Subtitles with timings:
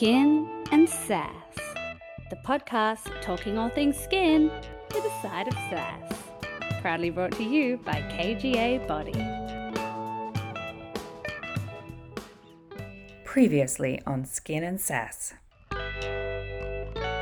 [0.00, 1.58] Skin and Sass,
[2.30, 4.50] the podcast talking all things skin
[4.94, 6.14] with a side of sass.
[6.80, 9.12] Proudly brought to you by KGA Body.
[13.24, 15.34] Previously on Skin and Sass.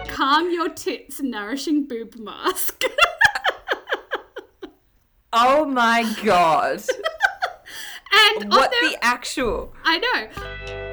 [0.06, 2.84] Calm your tits, nourishing boob mask.
[5.30, 6.80] Oh my god.
[8.38, 9.74] and what the, the actual?
[9.84, 10.87] I know.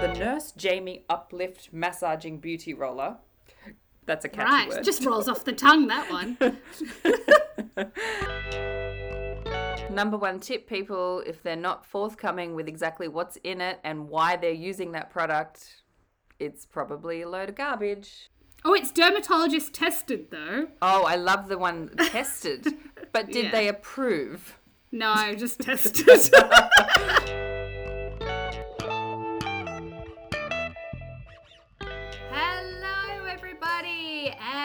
[0.00, 3.18] The Nurse Jamie Uplift Massaging Beauty Roller.
[4.06, 4.82] That's a catchy Right, word.
[4.84, 6.38] just rolls off the tongue that one.
[9.94, 14.36] Number one tip, people, if they're not forthcoming with exactly what's in it and why
[14.36, 15.82] they're using that product,
[16.38, 18.30] it's probably a load of garbage.
[18.64, 20.68] Oh, it's dermatologist tested though.
[20.80, 22.66] Oh, I love the one tested.
[23.12, 23.50] But did Yeah.
[23.50, 24.56] they approve?
[24.92, 26.32] No, just tested.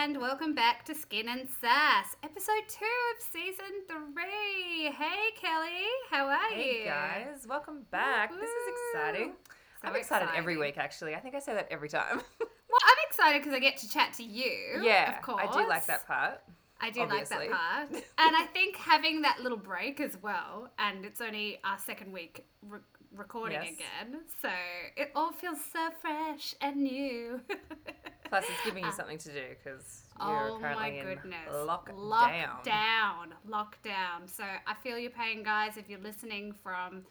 [0.05, 4.91] And welcome back to Skin and Sass, episode two of season three.
[4.91, 5.81] Hey, Kelly,
[6.11, 6.61] how are you?
[6.61, 8.29] Hey guys, welcome back.
[8.29, 9.33] This is exciting.
[9.81, 11.15] So I'm excited every week, actually.
[11.15, 12.21] I think I say that every time.
[12.67, 14.81] Well, I'm excited because I get to chat to you.
[14.83, 15.47] yeah, of course.
[15.47, 16.41] I do like that part.
[16.81, 17.37] I do obviously.
[17.37, 17.89] like that part.
[18.17, 22.45] and I think having that little break as well, and it's only our second week
[22.67, 22.79] re-
[23.15, 23.75] recording Yes.
[23.75, 24.49] again, so
[24.97, 27.39] it all feels so fresh and new.
[28.39, 31.47] Plus, it's giving you something to do because you're Uh, oh my currently goodness.
[31.47, 32.63] in lockdown.
[32.65, 33.27] Lockdown.
[33.49, 34.27] Lockdown.
[34.29, 37.05] So I feel your pain, guys, if you're listening from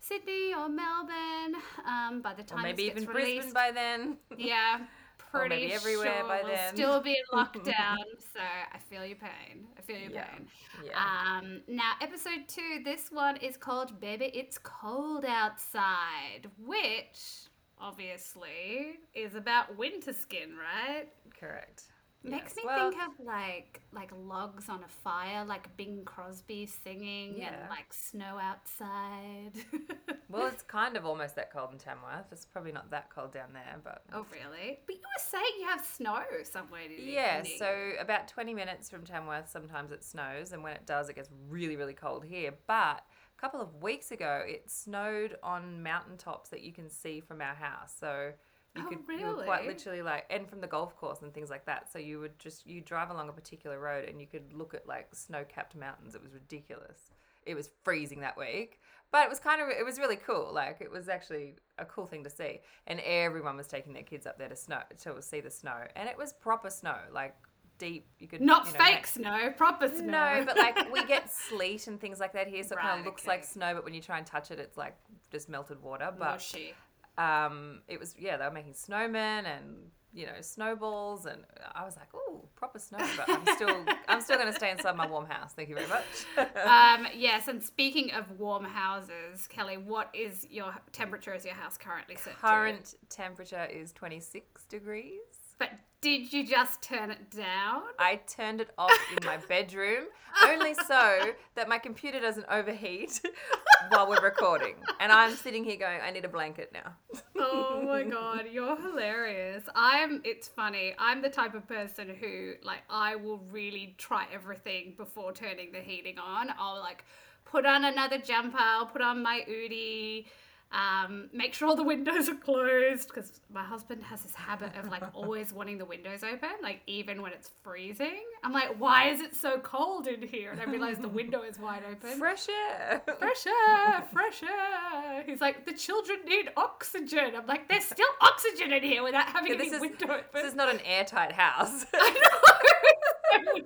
[0.00, 1.54] Sydney or Melbourne.
[1.84, 4.16] Um, by the Or time maybe this gets even released, Brisbane by then.
[4.38, 4.80] Yeah,
[5.18, 6.74] pretty maybe everywhere sure by we'll then.
[6.74, 7.96] still be in lockdown.
[8.32, 8.40] so
[8.72, 9.66] I feel your pain.
[9.76, 10.46] I feel your Yeah, pain.
[10.84, 11.38] yeah.
[11.40, 12.80] Um, now, episode two.
[12.84, 17.48] This one is called "Baby, It's Cold Outside," which
[17.80, 21.08] obviously is about winter skin, right?
[21.38, 21.84] Correct.
[22.24, 22.56] Makes Yes.
[22.56, 27.48] me Well, think of like like logs on a fire, like Bing Crosby singing Yeah.
[27.60, 29.52] and like snow outside.
[30.28, 32.26] Well, it's kind of almost that cold in Tamworth.
[32.32, 34.02] It's probably not that cold down there, but.
[34.12, 34.80] oh, really?
[34.84, 36.88] But you were saying you have snow somewhere.
[36.88, 37.06] didn't?
[37.06, 37.58] Yeah, Nick?
[37.60, 41.30] so about 20 minutes from Tamworth, sometimes it snows, and when it does, it gets
[41.48, 42.52] really, really cold here.
[42.66, 43.02] But
[43.36, 47.54] a couple of weeks ago, it snowed on mountaintops that you can see from our
[47.54, 47.94] house.
[47.98, 48.32] So
[48.74, 51.50] you Oh, could, you were quite literally like, and from the golf course and things
[51.50, 51.90] like that.
[51.92, 54.86] So you would just, you drive along a particular road and you could look at
[54.86, 56.14] like snow capped mountains.
[56.14, 57.10] It was ridiculous.
[57.44, 58.80] It was freezing that week.
[59.12, 60.50] But it was kind of, it was really cool.
[60.52, 62.60] Like, it was actually a cool thing to see.
[62.86, 65.84] And everyone was taking their kids up there to snow, to see the snow.
[65.94, 67.36] And it was proper snow, like
[67.78, 68.06] deep.
[68.18, 70.04] You could Not you know, fake make- snow, proper snow.
[70.06, 73.06] No, but like we get sleet and things like that here, so it kind of
[73.06, 73.30] looks okay.
[73.30, 73.74] like snow.
[73.74, 74.96] But when you try and touch it, it's like
[75.30, 76.12] just melted water.
[76.16, 76.74] But mushy.
[77.18, 81.42] um, it was yeah, they were making snowmen and you know snowballs, and
[81.74, 82.98] I was like, oh, proper snow.
[83.16, 85.52] But I'm still I'm still going to stay inside my warm house.
[85.52, 86.04] Thank you very much.
[86.66, 91.76] Um, yes, and speaking of warm houses, Kelly, what is your temperature as your house
[91.78, 92.40] currently set to?
[92.40, 95.20] Current temperature is 26 degrees.
[95.58, 97.82] But did you just turn it down?
[97.98, 100.04] I turned it off in my bedroom
[100.44, 103.20] only so that my computer doesn't overheat
[103.88, 104.74] while we're recording.
[105.00, 106.92] And I'm sitting here going, I need a blanket now.
[107.38, 109.64] oh my god, you're hilarious.
[109.74, 110.94] I'm it's funny.
[110.98, 115.80] I'm the type of person who like I will really try everything before turning the
[115.80, 116.50] heating on.
[116.58, 117.04] I'll like
[117.44, 120.26] put on another jumper, I'll put on my Udi,
[120.72, 124.90] um, make sure all the windows are closed because my husband has this habit of
[124.90, 128.22] like always wanting the windows open, like even when it's freezing.
[128.42, 130.50] I'm like, why is it so cold in here?
[130.50, 132.18] And I realize the window is wide open.
[132.18, 133.02] Fresh air.
[133.18, 135.22] fresh air, fresh air.
[135.24, 137.32] He's like, the children need oxygen.
[137.36, 140.24] I'm like, there's still oxygen in here without having Yeah, any is window open.
[140.34, 141.86] this is not an airtight house.
[141.94, 143.62] I know.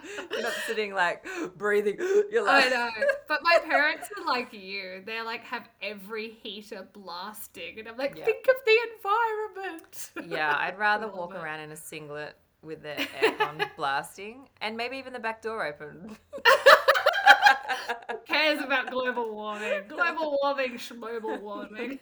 [0.03, 0.31] It's so weird.
[0.33, 1.27] You're not sitting like
[1.57, 1.97] breathing.
[2.31, 2.91] You're like I know.
[3.29, 5.03] But my parents are like you.
[5.07, 7.79] They're like have every heater blasting.
[7.79, 8.25] And I'm like, Yeah.
[8.25, 10.11] think of the environment.
[10.31, 11.39] Yeah, I'd rather walk it.
[11.39, 16.17] around in a singlet with the aircon blasting and maybe even the back door open.
[18.11, 19.83] Who cares about global warming?
[19.89, 21.99] Global warming, global warming.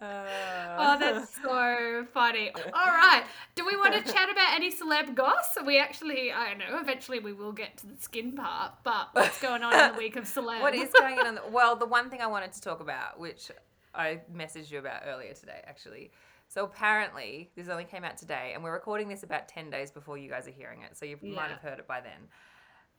[0.00, 2.50] Uh, Oh, that's so funny.
[2.54, 3.24] All right.
[3.54, 5.56] Do we want to chat about any celeb goss?
[5.66, 9.38] We actually, I don't know, eventually we will get to the skin part, but what's
[9.40, 10.60] going on in the week of celeb?
[10.62, 11.34] What is going on?
[11.34, 13.50] The, well, the one thing I wanted to talk about, which
[13.94, 16.12] I messaged you about earlier today, actually.
[16.48, 20.16] So apparently, this only came out today, and we're recording this about ten days before
[20.18, 20.96] you guys are hearing it.
[20.96, 21.34] So you Yeah.
[21.34, 22.28] might have heard it by then.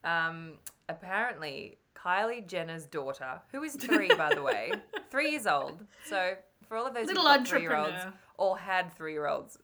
[0.04, 0.54] Um,
[0.88, 4.72] apparently, Kylie Jenner's daughter, who is three, by the way,
[5.12, 5.84] three years old.
[6.06, 6.36] So
[6.72, 8.14] for all of those Little who've three-year-olds entrepreneur.
[8.38, 9.58] or had three-year-olds,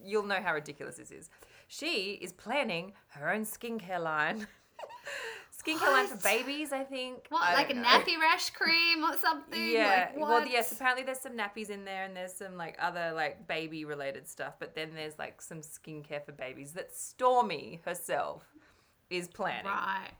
[0.00, 1.28] you'll know how ridiculous this is.
[1.66, 4.46] She is planning her own skincare line.
[5.60, 7.26] skincare line for babies, I think.
[7.30, 7.82] What, I like a know.
[7.82, 9.72] nappy rash cream or something?
[9.72, 10.10] Yeah.
[10.14, 10.70] Like, well, yes.
[10.70, 14.54] Apparently, there's some nappies in there, and there's some like other like baby related stuff.
[14.60, 18.44] But then there's like some skincare for babies that Stormi herself
[19.10, 19.66] is planning.
[19.66, 20.10] Right.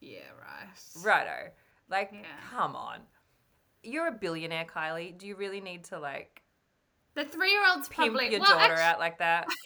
[0.00, 1.04] Yeah, right.
[1.04, 1.50] Righto.
[1.90, 2.20] Like, Yeah.
[2.52, 3.00] come on.
[3.86, 5.16] You're a billionaire, Kylie.
[5.16, 6.42] Do you really need to like
[7.14, 9.46] The three year old's pimp your well, daughter actu- out like that?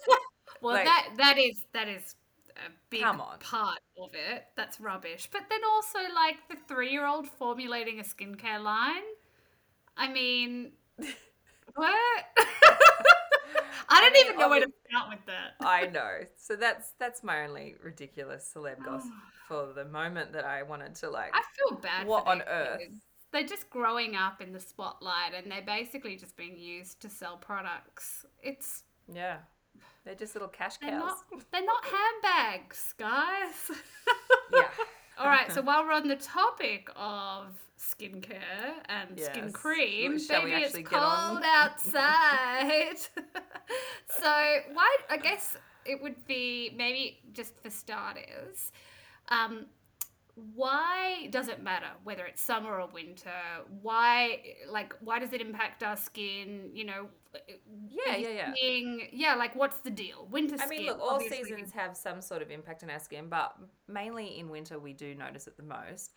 [0.63, 2.15] Well, like- that that is that is
[2.57, 4.45] a big part of it.
[4.57, 5.29] That's rubbish.
[5.33, 9.03] But then also like the three year old formulating a skincare line.
[9.97, 10.73] I mean,
[11.75, 11.99] what?
[13.93, 15.67] I don't mean, even know where to start with that.
[15.67, 16.19] I know.
[16.37, 19.11] So that's that's my only ridiculous celeb gossip
[19.49, 21.33] for the moment that I wanted to like.
[21.35, 22.07] I feel bad.
[22.07, 22.81] What on earth?
[22.81, 23.01] kids.
[23.33, 27.37] They're just growing up in the spotlight, and they're basically just being used to sell
[27.37, 28.25] products.
[28.43, 28.83] It's
[29.13, 29.39] Yeah.
[30.05, 31.03] They're just little cash they're cows.
[31.31, 33.71] not they're not handbags, guys.
[34.53, 34.69] yeah.
[35.19, 40.63] All right, so while we're on the topic of skincare and skin cream, Shall baby,
[40.63, 42.97] it's cold outside.
[44.09, 44.97] so, why?
[45.11, 48.73] I guess it would be maybe just for starters.
[49.29, 49.67] Um,
[50.35, 53.31] why does it matter whether it's summer or winter?
[53.83, 54.41] Why,
[54.71, 56.71] like, why does it impact our skin?
[56.75, 57.09] You know,
[57.89, 58.55] Yeah, yeah, yeah.
[58.55, 60.27] seeing- yeah, like, what's the deal?
[60.31, 60.71] Winter I skin.
[60.71, 63.57] mean, look, all seasons have some sort of impact on our skin, but
[63.87, 66.13] mainly in winter we do notice it the most.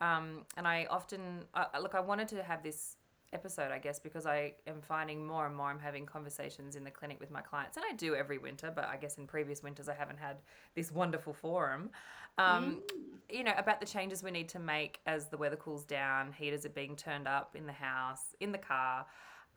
[0.00, 1.94] Um, and I often uh, look.
[1.96, 2.97] I wanted to have this
[3.32, 6.90] episode, I guess, because I am finding more and more I'm having conversations in the
[6.90, 8.72] clinic with my clients, and I do every winter.
[8.74, 10.36] But I guess in previous winters I haven't had
[10.74, 11.90] this wonderful forum.
[12.38, 12.82] Um,
[13.30, 16.32] You know about the changes we need to make as the weather cools down.
[16.32, 19.06] Heaters are being turned up in the house, in the car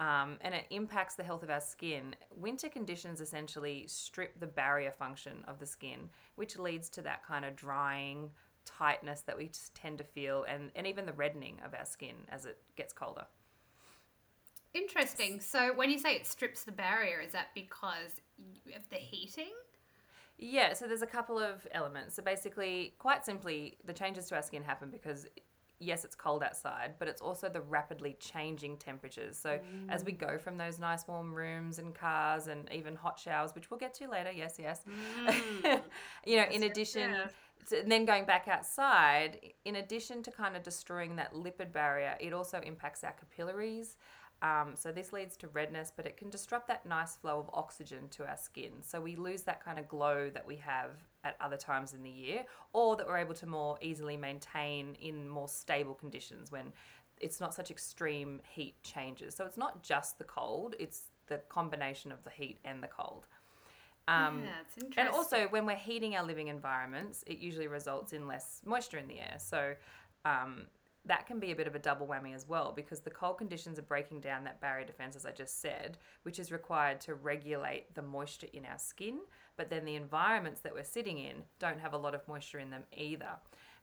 [0.02, 2.16] um, and it impacts the health of our skin.
[2.36, 7.46] Winter conditions essentially strip the barrier function of the skin, which leads to that kind
[7.46, 8.32] of drying
[8.66, 12.16] tightness that we just tend to feel, and, and even the reddening of our skin
[12.30, 13.26] as it gets colder.
[14.74, 15.40] Interesting.
[15.40, 18.22] So when you say it strips the barrier, is that because
[18.76, 19.52] of the heating?
[20.38, 22.16] Yeah, so there's a couple of elements.
[22.16, 25.28] So basically, quite simply, the changes to our skin happen because
[25.82, 29.38] yes, it's cold outside, but it's also the rapidly changing temperatures.
[29.38, 29.60] So
[29.90, 30.20] as we mm.
[30.20, 33.94] go from those nice warm rooms and cars and even hot showers, which we'll get
[33.96, 34.82] to later, yes, yes.
[34.88, 35.82] Mm.
[36.26, 37.32] you know, in addition, yes.
[37.70, 42.16] to, and then going back outside, in addition to kind of destroying that lipid barrier,
[42.20, 43.98] it also impacts our capillaries.
[44.42, 48.10] Um, so this leads to redness, but it can disrupt that nice flow of oxygen
[48.10, 48.72] to our skin.
[48.82, 50.92] So we lose that kind of glow that we have
[51.24, 55.30] at other times in the year, or that we're able to more easily maintain in
[55.30, 56.74] more stable conditions when
[57.20, 59.36] it's not such extreme heat changes.
[59.36, 63.28] So it's not just the cold; it's the combination of the heat and the cold.
[64.08, 65.06] Um, yeah, it's interesting.
[65.06, 69.08] and also, when we're heating our living environments, it usually results in less moisture in
[69.08, 69.36] the air.
[69.38, 69.76] So
[70.26, 70.66] um,
[71.06, 73.80] that can be a bit of a double whammy as well because the cold conditions
[73.80, 77.94] are breaking down that barrier defense, as I just said, which is required to regulate
[77.96, 79.20] the moisture in our skin.
[79.58, 82.70] But then the environments that we're sitting in don't have a lot of moisture in
[82.70, 83.32] them either.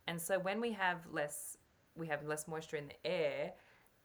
[0.07, 1.57] And so when we have less,
[1.97, 3.53] we have less moisture in the air.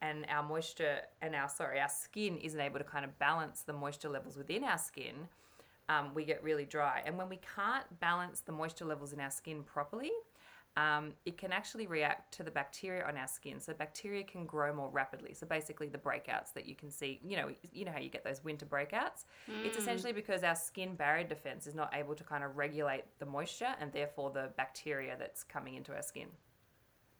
[0.01, 3.73] And our moisture and our sorry, our skin isn't able to kind of balance the
[3.73, 5.29] moisture levels within our skin
[5.89, 7.01] um, we get really dry.
[7.05, 10.11] And when we can't balance the moisture levels in our skin properly,
[10.75, 13.59] um, it can actually react to the bacteria on our skin.
[13.59, 15.33] So bacteria can grow more rapidly.
[15.33, 18.23] So basically, the breakouts that you can see, you know, you know how you get
[18.23, 19.25] those winter breakouts.
[19.63, 23.25] It's essentially because our skin barrier defense is not able to kind of regulate the
[23.25, 26.27] moisture and therefore the bacteria that's coming into our skin.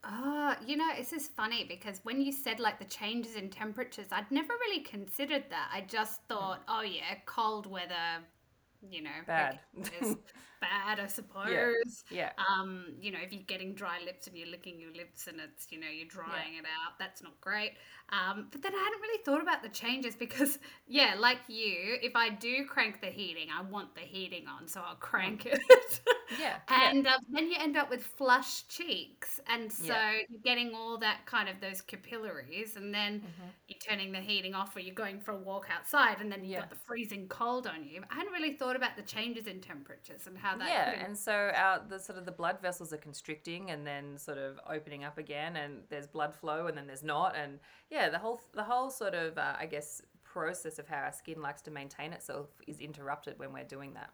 [0.06, 4.08] Ah, you know, this is funny because when you said like the changes in temperatures,
[4.12, 5.70] I'd never really considered that.
[5.74, 8.22] I just thought, oh yeah, cold weather,
[8.90, 9.60] you know, Bad.
[10.64, 12.04] bad, I suppose.
[12.10, 12.32] Yeah.
[12.38, 15.68] Um, you know, if you're getting dry lips and you're licking your lips and it's,
[15.72, 17.74] you know, you're drying it out, that's not great.
[18.10, 22.16] Um, but then I hadn't really thought about the changes because, yeah, like you, if
[22.16, 25.60] I do crank the heating, I want the heating on, so I'll crank it.
[26.30, 26.58] Yeah.
[26.68, 29.40] And um, then you end up with flushed cheeks.
[29.48, 30.12] And so Yeah.
[30.30, 32.76] you're getting all that kind of those capillaries.
[32.76, 33.50] And then Mm-hmm.
[33.68, 36.52] you're turning the heating off or you're going for a walk outside and then you've
[36.52, 36.60] Yeah.
[36.62, 38.02] got the freezing cold on you.
[38.10, 41.18] I hadn't really thought about the changes in temperatures and how that yeah could- and
[41.18, 45.04] so our the sort of the blood vessels are constricting and then sort of opening
[45.04, 48.64] up again and there's blood flow and then there's not and yeah the whole the
[48.64, 52.50] whole sort of uh, i guess process of how our skin likes to maintain itself
[52.68, 54.10] is interrupted when we're doing that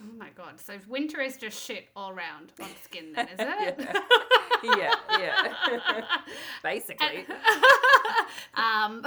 [0.00, 0.58] Oh my god.
[0.58, 3.88] So winter is just shit all round on skin then, is it?
[4.64, 6.02] yeah, yeah.
[6.62, 7.24] Basically.
[8.54, 9.02] um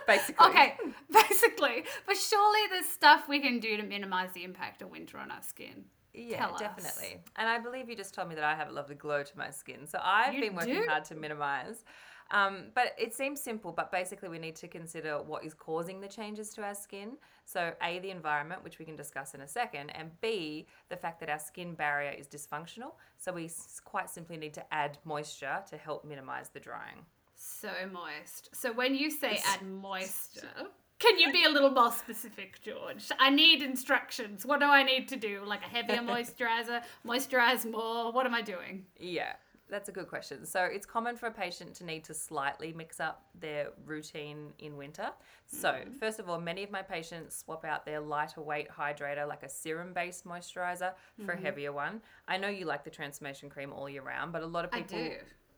[0.06, 0.46] Basically.
[0.48, 0.74] Okay,
[1.12, 1.84] basically.
[2.06, 5.42] But surely there's stuff we can do to minimize the impact of winter on our
[5.42, 5.84] skin.
[6.12, 7.22] Yeah, definitely.
[7.36, 9.50] And I believe you just told me that I have a lovely glow to my
[9.50, 9.86] skin.
[9.86, 10.84] So I've You been working do.
[10.88, 11.84] hard to minimize.
[12.32, 16.06] Um, but it seems simple, but basically we need to consider what is causing the
[16.08, 17.16] changes to our skin.
[17.44, 21.18] So A, the environment, which we can discuss in a second, and B, the fact
[21.20, 22.92] that our skin barrier is dysfunctional.
[23.18, 27.04] So we s- quite simply need to add moisture to help minimize the drying.
[27.42, 28.50] So moist.
[28.52, 30.68] So when you say add moisture,
[30.98, 33.10] can you be a little more specific, George?
[33.18, 34.44] I need instructions.
[34.44, 35.42] What do I need to do?
[35.46, 38.12] Like a heavier moisturizer, moisturize more.
[38.12, 38.84] What am I doing?
[38.98, 39.32] Yeah,
[39.70, 40.44] that's a good question.
[40.44, 44.76] So it's common for a patient to need to slightly mix up their routine in
[44.76, 45.08] winter.
[45.46, 45.92] So, hmm.
[45.94, 49.48] first of all, many of my patients swap out their lighter weight hydrator, like a
[49.48, 50.92] serum based moisturizer,
[51.24, 51.44] for a mm-hmm.
[51.46, 52.02] heavier one.
[52.28, 54.82] I know you like the transformation cream all year round, but a lot of I
[54.82, 54.98] people.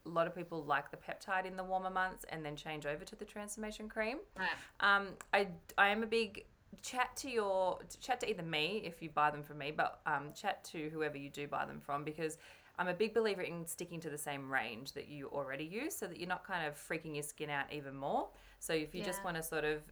[0.05, 3.05] A lot of people like the peptide in the warmer months and then change over
[3.05, 4.19] to the transformation cream.
[4.39, 4.49] Right.
[4.81, 6.45] Um, I, I am a big
[6.83, 10.31] chat to your chat to either me if you buy them from me, but um,
[10.35, 12.39] chat to whoever you do buy them from because
[12.79, 16.07] I'm a big believer in sticking to the same range that you already use, so
[16.07, 18.29] that you're not kind of freaking your skin out even more.
[18.59, 19.83] So if you just want to sort of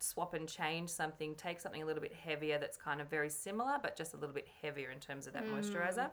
[0.00, 3.78] swap and change something, take something a little bit heavier that's kind of very similar,
[3.80, 6.10] but just a little bit heavier in terms of that moisturizer.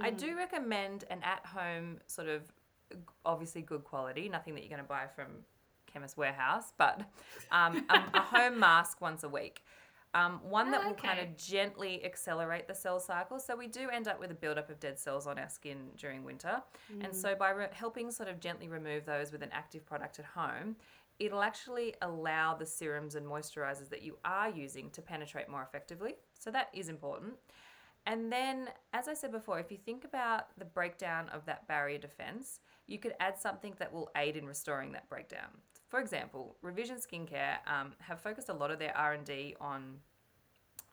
[0.00, 2.42] I do recommend an at-home sort of
[3.24, 5.26] obviously good quality, nothing that you're going to buy from
[5.86, 7.00] Chemist Warehouse, but
[7.50, 9.64] um, a, a home mask once a week.
[10.12, 13.38] Um, one that Oh, will kind of gently accelerate the cell cycle.
[13.38, 16.24] So we do end up with a buildup of dead cells on our skin during
[16.24, 16.60] winter.
[17.00, 20.24] And so by re- helping sort of gently remove those with an active product at
[20.24, 20.74] home,
[21.20, 26.14] it'll actually allow the serums and moisturizers that you are using to penetrate more effectively.
[26.36, 27.34] So that is important.
[28.06, 31.98] And then, as I said before, if you think about the breakdown of that barrier
[31.98, 32.58] defense,
[32.90, 35.48] you could add something that will aid in restoring that breakdown.
[35.88, 39.96] For example, Revision Skincare um, have focused a lot of their R and D on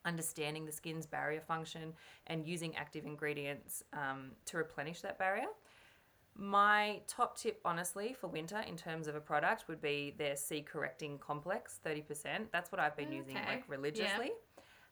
[0.05, 1.93] understanding the skin's barrier function
[2.27, 5.47] and using active ingredients um, to replenish that barrier.
[6.35, 10.61] My top tip, honestly, for winter in terms of a product would be their C
[10.61, 12.45] correcting complex, 30%.
[12.51, 14.31] That's what I've been using like religiously.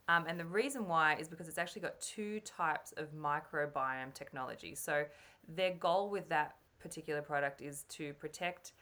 [0.08, 4.76] Um, and the reason why is because it's actually got two types of microbiome technology.
[4.76, 5.06] So
[5.48, 6.56] their goal with that
[6.88, 8.74] particular product is to protect,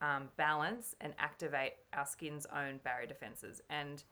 [0.00, 3.60] um, balance, and activate our skin's own barrier defenses.
[3.68, 4.02] And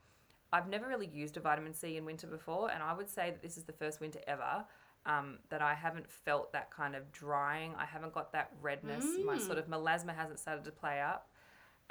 [0.52, 3.42] I've never really used a vitamin C in winter before, and I would say that
[3.42, 4.64] this is the first winter ever
[5.06, 7.74] um, that I haven't felt that kind of drying.
[7.78, 9.04] I haven't got that redness.
[9.24, 11.28] My sort of melasma hasn't started to play up.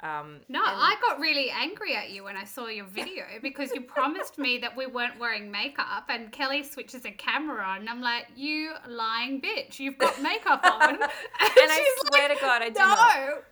[0.00, 3.72] Um, No, and- I got really angry at you when I saw your video because
[3.74, 7.90] you promised me that we weren't wearing makeup and Kelly switches a camera on and
[7.90, 10.90] I'm like, you lying bitch, you've got makeup on.
[10.90, 12.86] and and I swear like, to God, I do no.
[12.86, 13.44] not.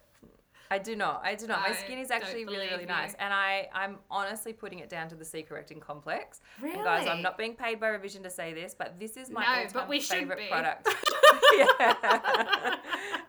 [0.71, 1.23] I do not.
[1.25, 1.61] I do not.
[1.69, 3.17] My skin is actually really, really believe nice, you.
[3.21, 6.41] and I, I'm honestly putting it down to the C correcting complex.
[6.63, 9.43] And guys, I'm not being paid by Revision to say this, but this is my
[9.43, 10.49] No, all-time but we should favorite be.
[10.49, 10.89] product.
[11.57, 12.77] yeah,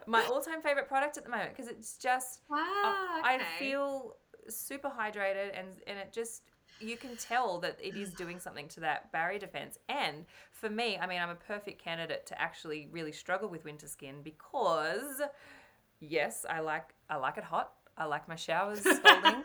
[0.07, 3.43] my all-time favorite product at the moment because it's just Wow, I- I okay.
[3.59, 4.15] feel
[4.49, 6.43] super hydrated, and and it just
[6.79, 9.77] you can tell that it is doing something to that barrier defense.
[9.89, 13.87] And for me, I mean, I'm a perfect candidate to actually really struggle with winter
[13.87, 15.21] skin because
[15.99, 17.71] yes, I like I like it hot.
[17.97, 19.43] I like my showers scalding.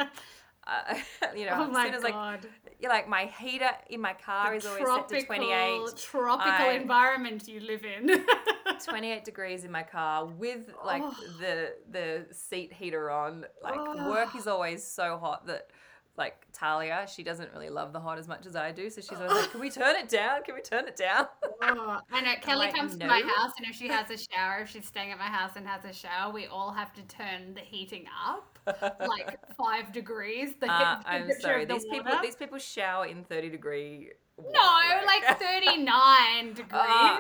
[0.67, 0.95] uh,
[1.37, 2.41] you know, Oh as my soon as like god.
[2.81, 5.97] you like my heater in my car is always set to 28.
[5.97, 8.25] tropical I- environment you live in.
[8.85, 11.15] 28 degrees in my car with like Oh.
[11.41, 13.45] the the seat heater on.
[13.63, 15.69] Like work is always so hot that
[16.17, 18.91] like Talia, she doesn't really love the hot as much as I do.
[18.91, 20.43] So she's always like, "Can we turn it down?
[20.43, 21.27] Can we turn it down?"
[21.65, 24.63] Oh, I know Kelly like, comes to my house, and if she has a shower,
[24.63, 27.55] if she's staying at my house and has a shower, we all have to turn
[27.55, 28.59] the heating up
[29.01, 30.55] like five degrees.
[30.61, 31.65] The Uh, I'm sorry.
[31.65, 34.11] the These people these people shower in 30 degree.
[34.37, 36.73] water, no, like thirty nine degrees.
[36.83, 37.19] Uh,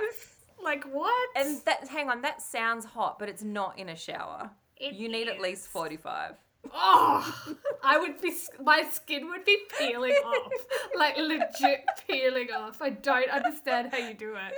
[0.63, 1.29] like what?
[1.37, 4.51] and that hang on, that sounds hot, but it's not in a shower.
[4.77, 6.35] It you need at least 45.
[6.73, 7.52] Oh,
[7.83, 10.52] I would be, my skin would be peeling off,
[10.97, 12.81] like legit peeling off.
[12.81, 14.54] I don't understand how you do it.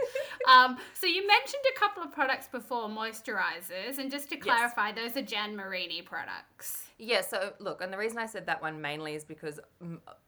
[0.49, 5.17] Um, so you mentioned a couple of products before, moisturizers, and just to clarify, those
[5.17, 6.83] are Jan Marini products.
[6.99, 9.59] Yeah, so look, and the reason I said that one mainly is because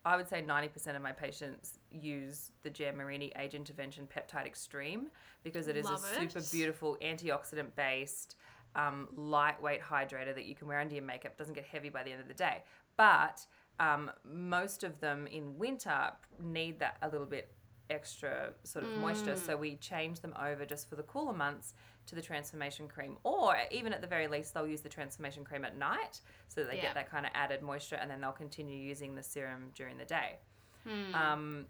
[0.04, 5.08] I would say 90% of my patients use the Jan Marini Age Intervention Peptide Extreme
[5.44, 6.32] because it is Love a it.
[6.32, 8.34] super beautiful antioxidant based,
[8.76, 11.36] um, lightweight hydrator that you can wear under your makeup.
[11.36, 12.62] Doesn't get heavy by the end of the day.
[12.96, 13.44] But
[13.80, 17.52] um, most of them in winter need that a little bit
[17.90, 19.36] extra sort of moisture.
[19.36, 21.74] So we change them over just for the cooler months
[22.06, 25.64] to the transformation cream, or even at the very least, they'll use the transformation cream
[25.64, 26.82] at night so that they Yeah.
[26.82, 30.04] get that kind of added moisture, and then they'll continue using the serum during the
[30.04, 30.38] day.
[30.84, 31.14] Hmm.
[31.14, 31.66] Um,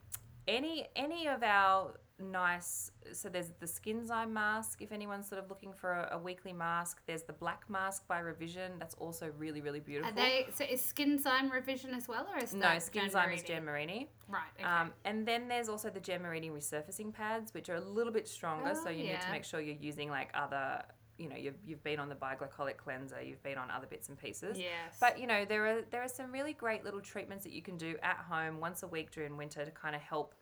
[0.47, 5.73] any any of our nice so there's the skinzyme mask if anyone's sort of looking
[5.73, 9.81] for a, a weekly mask there's the black mask by revision that's also really really
[9.81, 13.65] beautiful Are they so is Skinzyme revision as well, or is no skinzyme is Jan
[13.65, 14.43] Marini Right.
[14.59, 14.65] Okay.
[14.65, 18.27] um, and then there's also the Jan Marini resurfacing pads which are a little bit
[18.27, 20.83] stronger Oh, so you need to make sure you're using like other
[21.19, 24.19] you know you've, you've been on the bioglycolic cleanser you've been on other bits and
[24.19, 24.97] pieces yes.
[25.01, 27.77] but you know there are there are some really great little treatments that you can
[27.77, 30.35] do at home once a week during winter to kind of help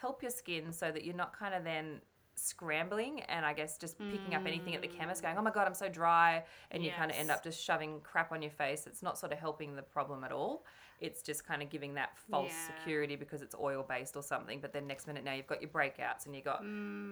[0.00, 2.00] help your skin so that you're not kind of then
[2.34, 5.66] scrambling and I guess just picking up anything at the chemist going, oh my god,
[5.66, 8.86] I'm so dry, and you kind of end up just shoving crap on your face.
[8.86, 10.64] It's not sort of helping the problem at all.
[11.00, 12.66] It's just kind of giving that false Yeah.
[12.66, 14.60] security because it's oil based or something.
[14.60, 16.62] But then next minute now you've got your breakouts and you've got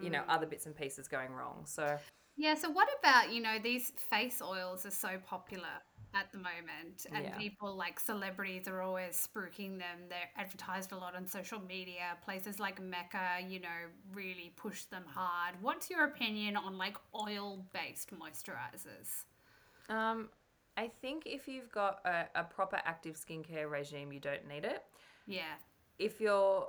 [0.00, 0.28] you know Mm.
[0.28, 1.64] other bits and pieces going wrong.
[1.66, 1.98] So
[2.36, 5.82] Yeah, so what about, you know, these face oils are so popular
[6.14, 7.36] at the moment and Yeah.
[7.38, 10.08] people like celebrities are always spruiking them.
[10.08, 12.16] They're advertised a lot on social media.
[12.24, 13.68] Places like Mecca, you know,
[14.12, 15.54] really push them hard.
[15.60, 19.24] What's your opinion on like oil-based moisturizers?
[19.88, 20.28] um,
[20.76, 24.84] I think if you've got a, a proper active skincare regime, you don't need it.
[25.26, 25.54] Yeah.
[25.98, 26.68] if you're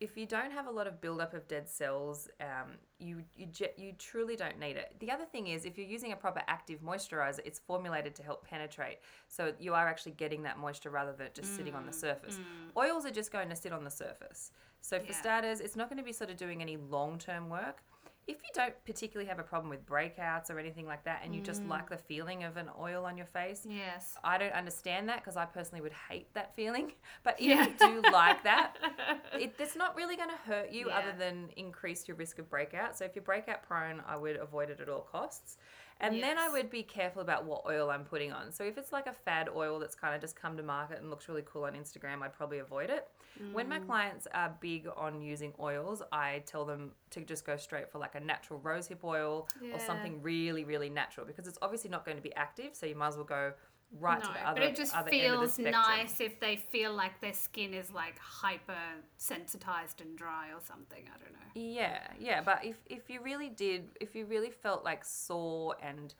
[0.00, 3.92] if you don't have a lot of buildup of dead cells, um, you you you
[3.98, 4.94] truly don't need it.
[5.00, 8.46] The other thing is, if you're using a proper active moisturizer, it's formulated to help
[8.46, 11.92] penetrate, so you are actually getting that moisture rather than it just sitting on the
[11.92, 12.38] surface.
[12.76, 14.52] Oils are just going to sit on the surface.
[14.80, 15.20] So for Yeah.
[15.20, 17.82] starters, it's not going to be sort of doing any long term work.
[18.28, 21.40] If you don't particularly have a problem with breakouts or anything like that, and you
[21.40, 21.70] just mm.
[21.70, 24.16] like the feeling of an oil on your face, Yes.
[24.22, 26.92] I don't understand that because I personally would hate that feeling.
[27.24, 27.66] But if Yeah.
[27.66, 28.76] you do like that,
[29.32, 32.96] it, it's not really going to hurt you other than increase your risk of breakout.
[32.98, 35.56] So if you're breakout prone, I would avoid it at all costs.
[36.00, 38.52] And then I would be careful about what oil I'm putting on.
[38.52, 41.10] So if it's like a fad oil that's kind of just come to market and
[41.10, 43.08] looks really cool on Instagram, I'd probably avoid it.
[43.52, 43.70] When Mm.
[43.70, 47.98] my clients are big on using oils, I tell them to just go straight for
[47.98, 49.74] like a natural rosehip oil Yeah.
[49.74, 52.74] or something really, really natural because it's obviously not going to be active.
[52.74, 53.52] So you might as well go
[53.98, 56.40] right to no, the other, but it just other end of the feels nice if
[56.40, 58.76] they feel like their skin is like hyper
[59.16, 61.04] sensitized and dry or something.
[61.06, 61.38] I don't know.
[61.54, 66.14] Yeah, yeah, but if if you really did, if you really felt like sore and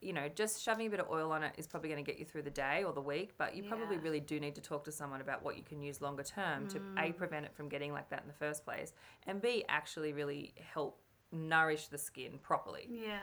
[0.00, 2.18] you know, just shoving a bit of oil on it is probably going to get
[2.18, 4.02] you through the day or the week, but you probably Yeah.
[4.02, 6.80] really do need to talk to someone about what you can use longer term to
[6.80, 6.98] Mm.
[7.10, 8.92] A prevent it from getting like that in the first place
[9.28, 12.88] and B actually really help nourish the skin properly.
[12.90, 13.20] Yeah.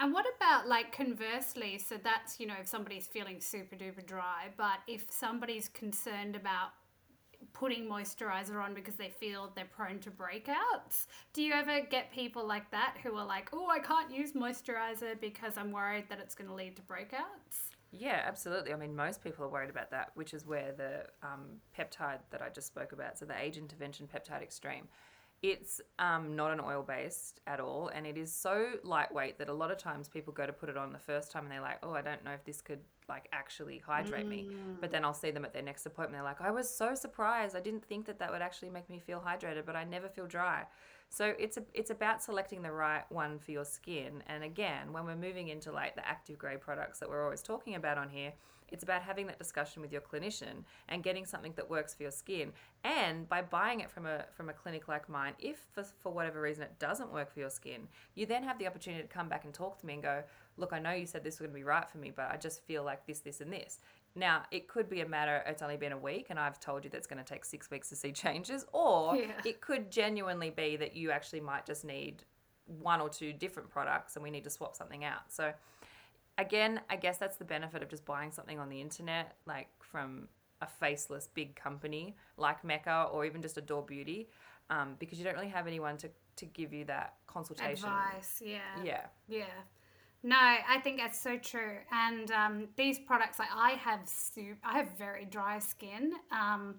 [0.00, 1.78] And what about like conversely?
[1.78, 6.70] So that's, you know, if somebody's feeling super duper dry, but if somebody's concerned about
[7.52, 12.46] putting moisturizer on because they feel they're prone to breakouts, do you ever get people
[12.46, 16.34] like that who are like, oh, I can't use moisturizer because I'm worried that it's
[16.34, 17.68] going to lead to breakouts?
[17.92, 18.72] Yeah, absolutely.
[18.72, 22.40] I mean, most people are worried about that, which is where the um, peptide that
[22.40, 24.88] I just spoke about, so the age intervention peptide extreme,
[25.42, 29.54] it's um, not an oil based at all, and it is so lightweight that a
[29.54, 31.78] lot of times people go to put it on the first time and they're like,
[31.82, 34.48] oh, I don't know if this could like actually hydrate me.
[34.80, 36.18] But then I'll see them at their next appointment.
[36.18, 37.56] They're like, I was so surprised.
[37.56, 40.26] I didn't think that that would actually make me feel hydrated, but I never feel
[40.26, 40.64] dry.
[41.08, 44.22] So it's a, it's about selecting the right one for your skin.
[44.28, 47.74] And again, when we're moving into like the active grade products that we're always talking
[47.74, 48.32] about on here,
[48.70, 52.12] it's about having that discussion with your clinician and getting something that works for your
[52.12, 52.52] skin.
[52.84, 56.40] And by buying it from a from a clinic like mine, if for, for whatever
[56.40, 59.44] reason it doesn't work for your skin, you then have the opportunity to come back
[59.44, 60.22] and talk to me and go,
[60.56, 62.36] look, I know you said this was going to be right for me, but I
[62.36, 63.78] just feel like this, this, and this.
[64.16, 66.90] Now, it could be a matter, it's only been a week, and I've told you
[66.90, 69.32] that's going to take six weeks to see changes, or Yeah.
[69.44, 72.24] it could genuinely be that you actually might just need
[72.66, 75.22] one or two different products and we need to swap something out.
[75.28, 75.52] So,
[76.40, 80.28] again, I guess that's the benefit of just buying something on the internet, like from
[80.60, 84.28] a faceless big company like Mecca or even just Adore Beauty,
[84.68, 87.88] um, because you don't really have anyone to, to give you that consultation.
[87.88, 88.82] Advice, yeah.
[88.82, 89.06] Yeah.
[89.28, 89.44] Yeah.
[90.22, 91.78] No, I think that's so true.
[91.90, 96.76] And um, these products, like I have, su- I have very dry skin, um,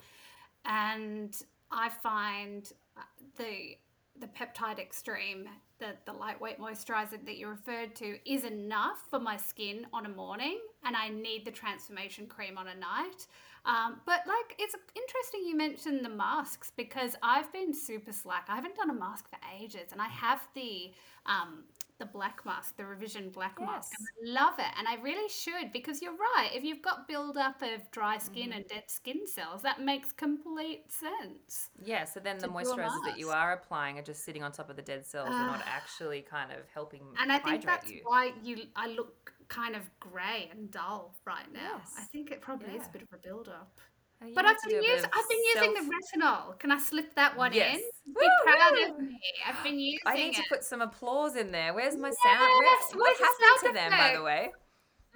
[0.63, 1.35] and
[1.71, 3.01] I find uh,
[3.37, 3.77] the
[4.19, 5.49] the peptide extreme,
[5.81, 10.09] the the lightweight moisturizer that you referred to, is enough for my skin on a
[10.09, 13.27] morning, and I need the transformation cream on a night.
[13.65, 18.45] Um, but like, it's interesting you mentioned the masks because I've been super slack.
[18.47, 20.91] I haven't done a mask for ages, and I have the
[21.25, 21.65] um,
[22.01, 23.91] the black mask, the revision black mask.
[23.97, 24.71] And I love it.
[24.77, 26.49] And I really should because you're right.
[26.53, 28.55] If you've got build-up of dry skin Mm.
[28.57, 31.69] and dead skin cells, that makes complete sense.
[31.81, 34.75] Yeah, so then the moisturizers that you are applying are just sitting on top of
[34.75, 38.01] the dead cells and not actually kind of helping And I think that's you.
[38.03, 41.81] why you I look kind of grey and dull right now.
[41.97, 43.79] I think it probably is a bit of a build-up.
[43.79, 43.90] Uh, you
[44.23, 46.59] Oh, but I've been using I've been using the retinol.
[46.59, 47.77] Can I slip that one Yes.
[47.77, 47.81] in?
[48.13, 48.83] Be Woo, proud woo.
[48.93, 49.17] of me.
[49.47, 51.73] I've been using I need to put some applause in there.
[51.73, 52.51] Where's my sound?
[52.61, 54.51] Yes, what where's the happened to sound them, by the way?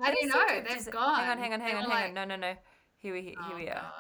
[0.01, 0.45] I don't know.
[0.47, 1.19] They've just- gone.
[1.19, 2.13] Hang on, hang on, hang on, hang like, on.
[2.15, 2.55] No, no, no.
[2.97, 3.91] Here we, here oh, we are.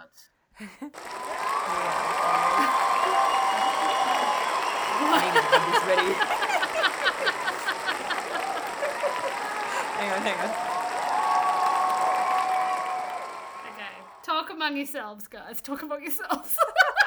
[0.57, 2.55] Here we are.
[5.07, 6.13] I needed to have this ready.
[9.99, 10.49] hang on, hang on.
[13.73, 13.93] Okay.
[14.23, 15.61] Talk among yourselves, guys.
[15.61, 16.57] Talk among yourselves.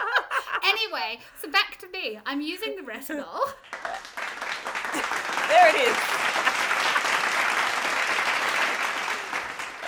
[0.64, 2.18] anyway, so back to me.
[2.24, 3.52] I'm using the retinol.
[5.48, 5.96] There it is.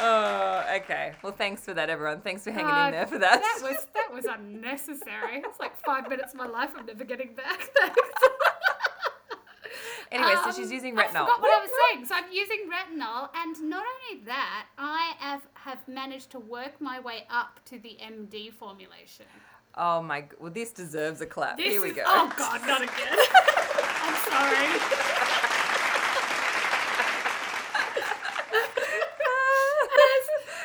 [0.02, 1.12] Oh, okay.
[1.22, 2.22] Well, thanks for that, everyone.
[2.22, 3.40] Thanks for hanging in ah, there for that.
[3.40, 5.42] That was that was unnecessary.
[5.44, 7.70] It's like five minutes of my life I'm never getting back.
[7.78, 8.00] Thanks.
[10.12, 11.00] Anyway, so Um, she's using retinol.
[11.00, 11.26] I retinol.
[11.26, 12.06] forgot what I was saying.
[12.06, 16.98] So I'm using retinol, and not only that, I have have managed to work my
[17.00, 19.26] way up to the MD formulation.
[19.76, 20.22] Oh my!
[20.22, 21.56] g- Well, this deserves a clap.
[21.56, 22.02] This Here we is- go.
[22.06, 23.18] Oh God, not again.
[24.02, 25.80] I'm sorry.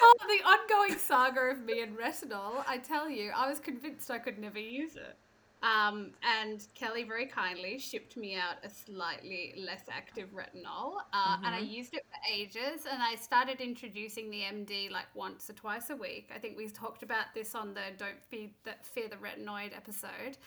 [0.01, 2.63] Oh, the ongoing saga of me and retinol.
[2.67, 5.17] I tell you, I was convinced I could never use it.
[5.65, 11.56] Um, and Kelly very kindly shipped me out a slightly less active retinol, uh, and
[11.56, 12.86] I used it for ages.
[12.91, 16.30] And I started introducing the MD like once or twice a week.
[16.34, 20.38] I think we talked about this on the "Don't Feed That Fear the Retinoid" episode,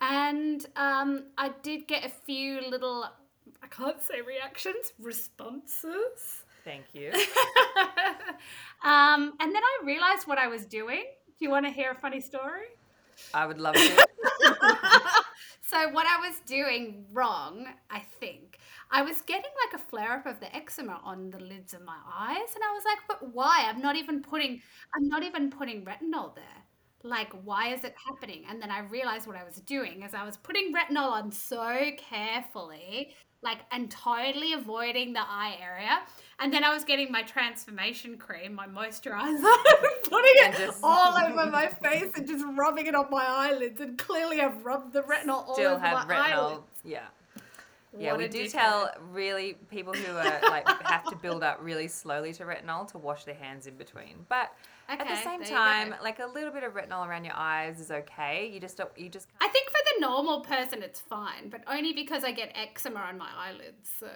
[0.00, 3.04] and um, I did get a few little.
[3.62, 6.44] I can't say reactions, responses.
[6.64, 7.10] Thank you.
[8.84, 11.04] um, and then I realized what I was doing.
[11.38, 12.68] Do you want to hear a funny story?
[13.34, 14.06] I would love to.
[15.64, 18.58] So what I was doing wrong, I think,
[18.90, 21.96] I was getting like a flare up of the eczema on the lids of my
[22.12, 23.64] eyes, and I was like, "But why?
[23.68, 24.60] I'm not even putting,
[24.94, 26.44] I'm not even putting retinol there.
[27.04, 30.24] Like, why is it happening?" And then I realized what I was doing is I
[30.26, 36.00] was putting retinol on so carefully, like, and totally avoiding the eye area.
[36.38, 41.16] And then I was getting my transformation cream, my moisturizer, and putting it just- all
[41.16, 43.80] over my face and just rubbing it on my eyelids.
[43.80, 46.20] And clearly, I've rubbed the retinol all Still over have my retinol.
[46.32, 46.62] eyelids.
[46.84, 47.06] Yeah.
[47.98, 51.88] Yeah, What we do tell really people who are like have to build up really
[51.88, 54.24] slowly to retinol to wash their hands in between.
[54.28, 54.52] But
[54.88, 58.50] at the same time, like a little bit of retinol around your eyes is okay.
[58.52, 58.90] You just don't.
[58.96, 62.52] You just I think for the normal person, it's fine, but only because I get
[62.54, 63.90] eczema on my eyelids.
[64.00, 64.08] So,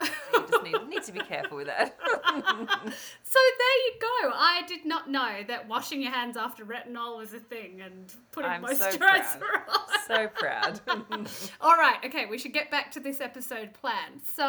[0.32, 1.96] you just need, need to be careful with that.
[2.34, 4.30] so there you go.
[4.34, 8.50] I did not know that washing your hands after retinol was a thing and putting
[8.50, 9.68] I'm so moisturizer proud.
[9.68, 10.06] on.
[10.06, 10.80] so proud.
[11.60, 14.20] All right, okay, we should get back to this episode plan.
[14.34, 14.44] So,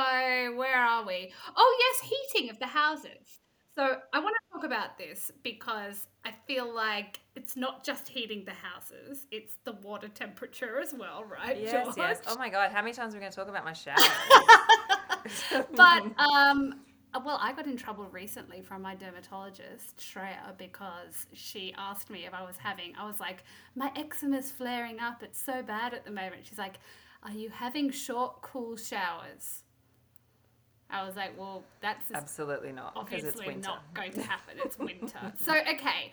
[0.56, 1.32] where are we?
[1.56, 3.40] Oh, yes, heating of the houses.
[3.76, 8.44] So, I want to talk about this because I feel like it's not just heating
[8.46, 11.58] the houses, it's the water temperature as well, right?
[11.60, 12.22] yes, yes.
[12.28, 13.96] Oh my god, how many times are we going to talk about my shower?
[15.76, 16.82] but um
[17.14, 22.26] uh, well i got in trouble recently from my dermatologist shreya because she asked me
[22.26, 23.44] if i was having i was like
[23.76, 26.80] my eczema's flaring up it's so bad at the moment she's like
[27.24, 29.64] are you having short cool showers
[30.90, 33.70] i was like well that's Absolutely not, because it's obviously winter.
[33.70, 34.56] not going to happen.
[34.64, 35.34] It's winter.
[35.40, 36.12] so, okay.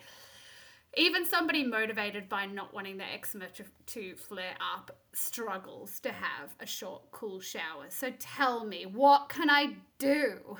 [0.97, 6.55] Even somebody motivated by not wanting their eczema to, to flare up struggles to have
[6.59, 7.85] a short, cool shower.
[7.89, 10.57] So, tell me, what can I do?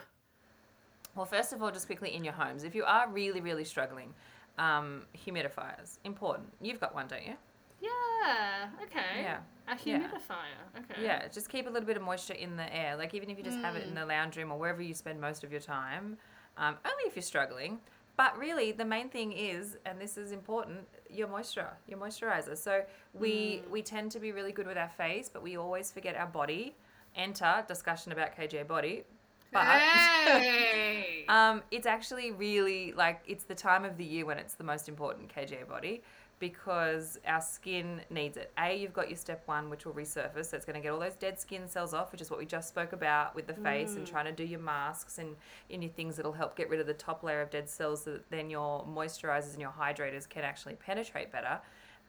[1.15, 4.13] Well, first of all, just quickly in your homes, if you are really, really struggling,
[4.57, 6.47] um, humidifiers important.
[6.61, 7.33] You've got one, don't you?
[7.81, 9.21] Yeah, okay.
[9.21, 9.39] Yeah.
[9.67, 9.99] A Yeah.
[9.99, 10.79] humidifier.
[10.79, 11.01] Okay.
[11.03, 12.95] Yeah, just keep a little bit of moisture in the air.
[12.95, 15.19] Like even if you just have it in the lounge room or wherever you spend
[15.19, 16.17] most of your time,
[16.57, 17.79] um, only if you're struggling.
[18.19, 20.79] But really, the main thing is, and this is important,
[21.09, 22.57] your moisture, your moisturizer.
[22.57, 22.81] So
[23.13, 26.27] we we tend to be really good with our face, but we always forget our
[26.27, 26.75] body.
[27.15, 29.05] Enter discussion about KJ body.
[29.53, 31.23] But Hey!
[31.29, 34.89] um, it's actually really like it's the time of the year when it's the most
[34.89, 36.03] important KJ body
[36.39, 38.51] because our skin needs it.
[38.57, 40.47] A, you've got your step one, which will resurface.
[40.47, 42.45] So it's going to get all those dead skin cells off, which is what we
[42.45, 44.09] just spoke about with the face and mm.
[44.09, 45.35] trying to do your masks and
[45.69, 48.13] in your things that'll help get rid of the top layer of dead cells so
[48.13, 51.59] that then your moisturizers and your hydrators can actually penetrate better.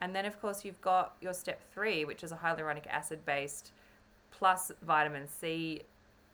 [0.00, 3.72] And then, of course, you've got your step three, which is a hyaluronic acid based
[4.30, 5.82] plus vitamin C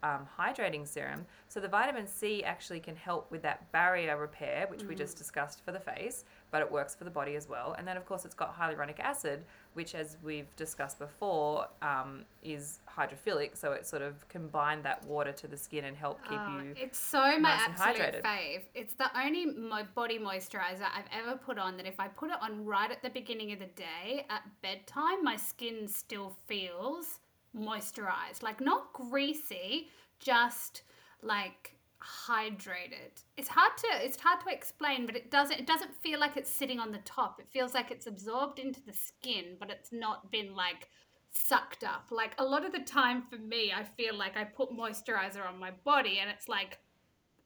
[0.02, 1.26] um, hydrating serum.
[1.48, 5.64] So the vitamin C actually can help with that barrier repair, which we just discussed
[5.64, 7.74] for the face, but it works for the body as well.
[7.78, 12.80] And then, of course, it's got hyaluronic acid, which, as we've discussed before, um, is
[12.88, 13.56] hydrophilic.
[13.56, 16.74] So it sort of combine that water to the skin and help keep Oh, you.
[16.76, 18.22] it's so my nice and absolute hydrated.
[18.22, 18.62] fave.
[18.74, 19.46] It's the only
[19.94, 23.10] body moisturizer I've ever put on that if I put it on right at the
[23.10, 27.18] beginning of the day at bedtime, my skin still feels
[27.56, 28.42] moisturized.
[28.42, 29.88] Like not greasy,
[30.18, 30.82] just
[31.22, 33.22] like hydrated.
[33.36, 36.50] It's hard to it's hard to explain, but it doesn't it doesn't feel like it's
[36.50, 37.40] sitting on the top.
[37.40, 40.88] It feels like it's absorbed into the skin, but it's not been like
[41.30, 42.06] sucked up.
[42.10, 45.58] Like a lot of the time for me, I feel like I put moisturizer on
[45.58, 46.78] my body and it's like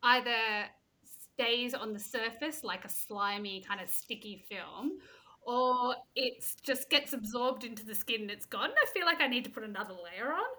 [0.02, 0.66] either
[1.04, 4.98] stays on the surface like a slimy kind of sticky film
[5.42, 8.70] or it just gets absorbed into the skin and it's gone.
[8.70, 10.50] I feel like I need to put another layer on.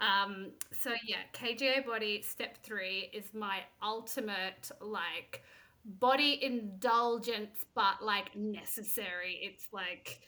[0.00, 5.42] Um, so yeah, KGA Body Step 3 is my ultimate like
[5.84, 9.38] body indulgence but like necessary.
[9.42, 10.20] It's like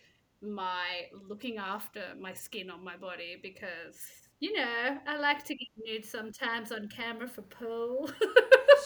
[0.42, 3.96] my looking after my skin on my body because
[4.40, 8.10] you know, I like to get nude sometimes on camera for Pearl.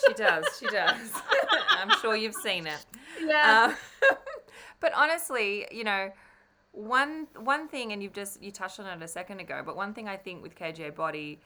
[0.06, 0.44] She does.
[0.60, 1.12] She does.
[1.70, 2.84] I'm sure you've seen it.
[3.24, 3.68] yeah.
[3.70, 3.76] Um,
[4.80, 6.10] but honestly, you know,
[6.72, 9.94] one one thing, and you've just you touched on it a second ago, but one
[9.94, 11.40] thing I think with KJ Body,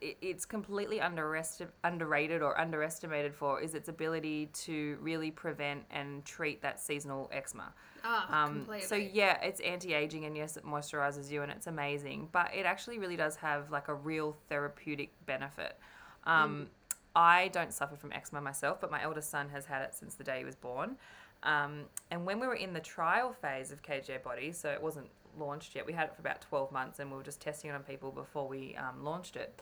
[0.00, 6.62] it, it's completely underrated or underestimated for is its ability to really prevent and treat
[6.62, 7.72] that seasonal eczema.
[8.04, 8.86] oh, Um, completely.
[8.86, 12.98] so yeah, it's anti-aging and yes, it moisturizes you and it's amazing, but it actually
[12.98, 15.78] really does have like a real therapeutic benefit.
[16.24, 16.68] Um,
[17.16, 20.22] I don't suffer from eczema myself, but my eldest son has had it since the
[20.22, 20.96] day he was born.
[21.42, 25.08] Um, and when we were in the trial phase of KJ Body, so it wasn't
[25.38, 27.74] launched yet, we had it for about 12 months and we were just testing it
[27.74, 29.60] on people before we um, launched it.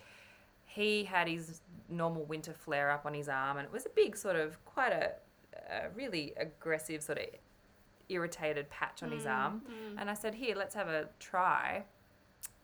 [0.67, 4.17] He had his normal winter flare up on his arm, and it was a big,
[4.17, 5.13] sort of, quite a,
[5.71, 7.25] a really aggressive, sort of
[8.09, 9.63] irritated patch on his arm.
[9.99, 11.85] And I said, Here, let's have a try.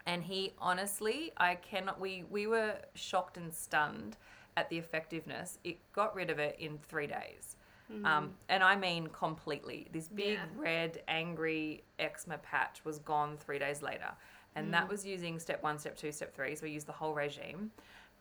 [0.07, 4.17] And he honestly, I cannot, we, we were shocked and stunned
[4.57, 5.59] at the effectiveness.
[5.65, 7.57] It got rid of it in three days.
[8.05, 9.89] Um, and I mean completely.
[9.93, 10.45] This big, Yeah.
[10.57, 14.13] red, angry eczema patch was gone three days later.
[14.57, 16.55] And that was using step one, step two, step three.
[16.55, 17.73] So we used the whole regime.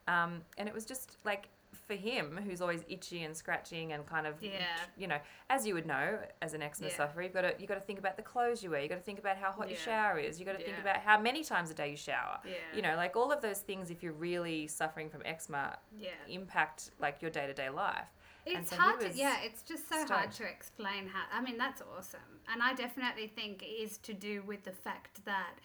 [0.08, 1.48] Um, and it was just like
[1.88, 4.66] for him, who's always itchy and scratching and kind of, Yeah.
[4.98, 5.18] you know,
[5.50, 6.96] as you would know, as an eczema Yeah.
[6.98, 8.80] sufferer, you've got to you got to think about the clothes you wear.
[8.82, 10.40] you've got to think about how hot your shower is.
[10.40, 12.40] you've got to think about how many times a day you shower.
[12.46, 12.54] Yeah.
[12.76, 13.90] You know, like all of those things.
[13.92, 16.12] If you're really suffering from eczema, Yeah.
[16.28, 18.08] impact like your day to day life.
[18.46, 21.24] It's so hard to, yeah, it's just so hard to explain how.
[21.32, 22.20] I mean, that's awesome.
[22.52, 25.56] And I definitely think it is to do with the fact that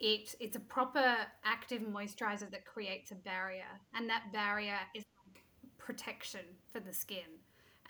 [0.00, 3.72] it it's a proper active moisturizer that creates a barrier.
[3.94, 5.42] And that barrier is like
[5.78, 7.40] protection for the skin.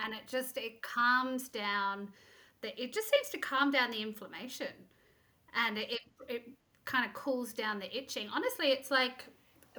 [0.00, 2.08] And it just, it calms down,
[2.62, 4.72] the, it just seems to calm down the inflammation.
[5.54, 6.42] And it, it, it
[6.84, 8.28] kind of cools down the itching.
[8.32, 9.24] Honestly, it's like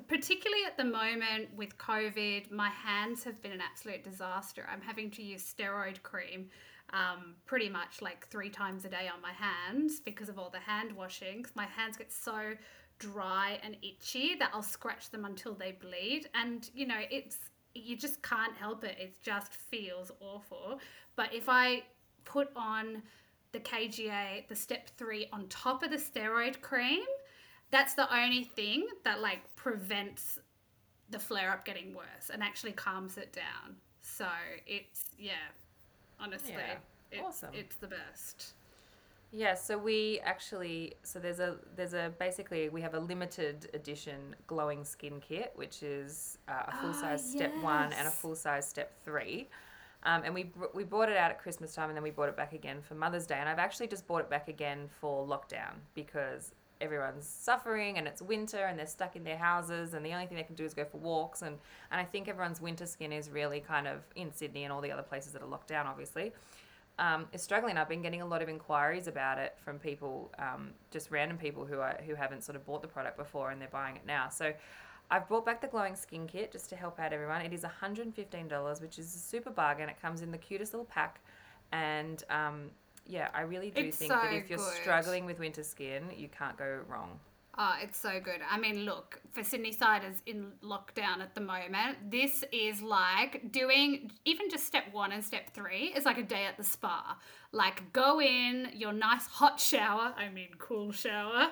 [0.07, 4.67] particularly at the moment with COVID, my hands have been an absolute disaster.
[4.71, 6.49] I'm having to use steroid cream
[6.91, 10.59] um, pretty much like three times a day on my hands because of all the
[10.59, 11.43] hand washing.
[11.43, 12.55] 'cause My hands get so
[12.97, 16.29] dry and itchy that I'll scratch them until they bleed.
[16.33, 17.38] And, you know, it's,
[17.75, 18.97] you just can't help it.
[18.99, 20.79] It just feels awful.
[21.15, 21.83] But if I
[22.25, 23.03] put on
[23.51, 27.03] the KGA, the step three on top of the steroid cream,
[27.71, 30.39] that's the only thing that like prevents
[31.10, 33.75] the flare up getting worse and actually calms it down.
[34.01, 34.27] So
[34.67, 35.34] it's yeah,
[36.19, 36.75] honestly, Yeah.
[37.12, 37.49] it's, Awesome.
[37.53, 38.53] It's the best.
[39.32, 44.36] Yeah, so we actually so there's a there's a basically we have a limited edition
[44.47, 48.67] glowing skin kit, which is uh, a full size step one and a full size
[48.67, 49.47] step three.
[50.03, 52.38] Um, and we we bought it out at Christmas time, and then we bought it
[52.38, 53.36] back again for Mother's Day.
[53.39, 58.21] And I've actually just bought it back again for lockdown because everyone's suffering and it's
[58.21, 60.73] winter and they're stuck in their houses and the only thing they can do is
[60.73, 61.57] go for walks and
[61.91, 64.91] and I think everyone's winter skin is really kind of in Sydney and all the
[64.91, 66.31] other places that are locked down obviously
[66.99, 67.77] um, is struggling.
[67.77, 71.65] I've been getting a lot of inquiries about it from people, um, just random people
[71.65, 74.29] who are who haven't sort of bought the product before and they're buying it now.
[74.29, 74.53] So
[75.09, 77.41] I've brought back the glowing skin kit just to help out everyone.
[77.41, 79.89] It is $115, which is a super bargain.
[79.89, 81.21] It comes in the cutest little pack,
[81.71, 82.69] and um,
[83.09, 84.73] yeah, I really do It's think that if you're good.
[84.81, 87.19] struggling with winter skin, you can't go wrong.
[87.57, 88.39] Oh, it's so good.
[88.49, 94.11] I mean, look, for Sydney siders in lockdown at the moment, this is like doing
[94.23, 97.17] even just step one and step three is like a day at the spa.
[97.51, 101.49] Like, go in, your nice hot shower, I mean, cool shower,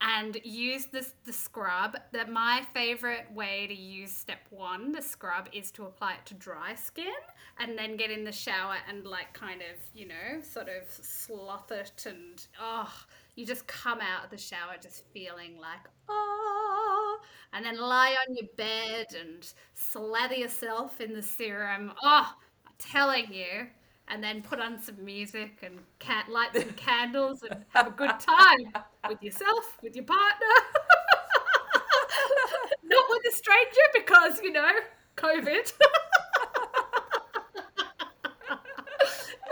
[0.00, 1.96] and use this the scrub.
[2.12, 6.34] That my favorite way to use step one, the scrub, is to apply it to
[6.34, 7.12] dry skin
[7.58, 11.70] and then get in the shower and like kind of you know sort of sloth
[11.72, 12.92] it and oh
[13.34, 17.18] you just come out of the shower just feeling like oh
[17.52, 22.32] and then lie on your bed and slather yourself in the serum oh
[22.66, 23.66] i'm telling you
[24.10, 28.10] and then put on some music and cat light some candles and have a good
[28.20, 28.72] time
[29.08, 30.46] with yourself with your partner
[32.84, 34.70] not with a stranger because you know
[35.16, 35.72] covid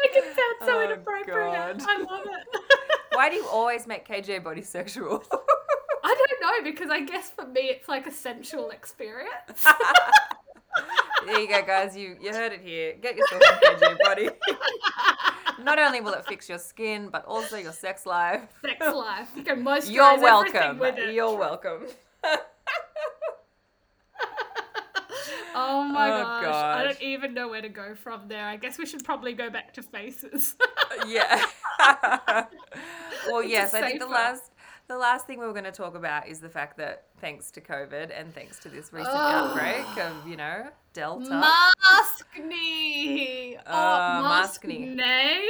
[0.02, 1.78] Make it sound so Oh, inappropriate.
[1.78, 1.82] God.
[1.88, 2.60] I love it.
[3.16, 5.24] Why do you always make KGA body sexual?
[6.04, 9.66] I don't know because I guess for me it's like a sensual experience.
[11.26, 11.96] There you go, guys.
[11.96, 12.94] You you heard it here.
[13.00, 14.28] Get yourself a KGA body.
[15.62, 18.42] Not only will it fix your skin, but also your sex life.
[18.62, 19.28] Sex life.
[19.34, 20.78] You can moisturize You're everything welcome.
[20.78, 21.14] with it.
[21.14, 21.86] You're welcome.
[25.58, 26.54] Oh my Oh, gosh.
[26.54, 28.44] I don't even know where to go from there.
[28.44, 30.54] I guess we should probably go back to faces.
[31.08, 31.46] yeah.
[33.26, 34.50] well, yes, I think the last
[34.88, 37.60] the last thing we were going to talk about is the fact that thanks to
[37.60, 39.18] COVID and thanks to this recent Oh.
[39.18, 41.28] outbreak of you know Delta.
[42.34, 43.58] Maskne.
[43.66, 44.96] Oh, Uh, Maskne.
[44.96, 45.40] Maskne.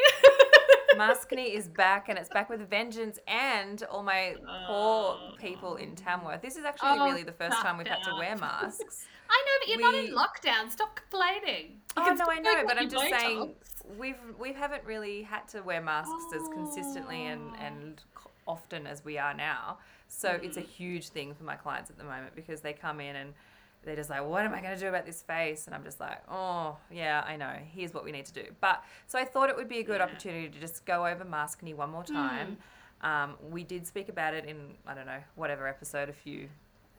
[0.96, 4.34] Maskne is back and it's back with vengeance and all my
[4.66, 6.40] poor people in Tamworth.
[6.40, 9.06] This is actually Oh, really the first time we've had to wear masks.
[9.28, 10.70] I know, but you're not in lockdown.
[10.70, 11.80] Stop complaining.
[11.96, 13.54] You Oh no, I know, but I'm just saying
[13.98, 18.15] we've we haven't really had to wear masks as consistently and and c-
[18.46, 19.78] often as we are now.
[20.08, 20.66] So it's a Mm.
[20.68, 23.34] huge thing for my clients at the moment because they come in and
[23.82, 25.66] they're just like, what am I going to do about this face?
[25.66, 27.52] And I'm just like, oh yeah, I know.
[27.72, 28.44] Here's what we need to do.
[28.60, 30.04] But so I thought it would be a good Yeah.
[30.04, 32.56] opportunity to just go over Maskne one more time.
[33.02, 36.48] Um, we did speak about it in I don't know whatever episode a few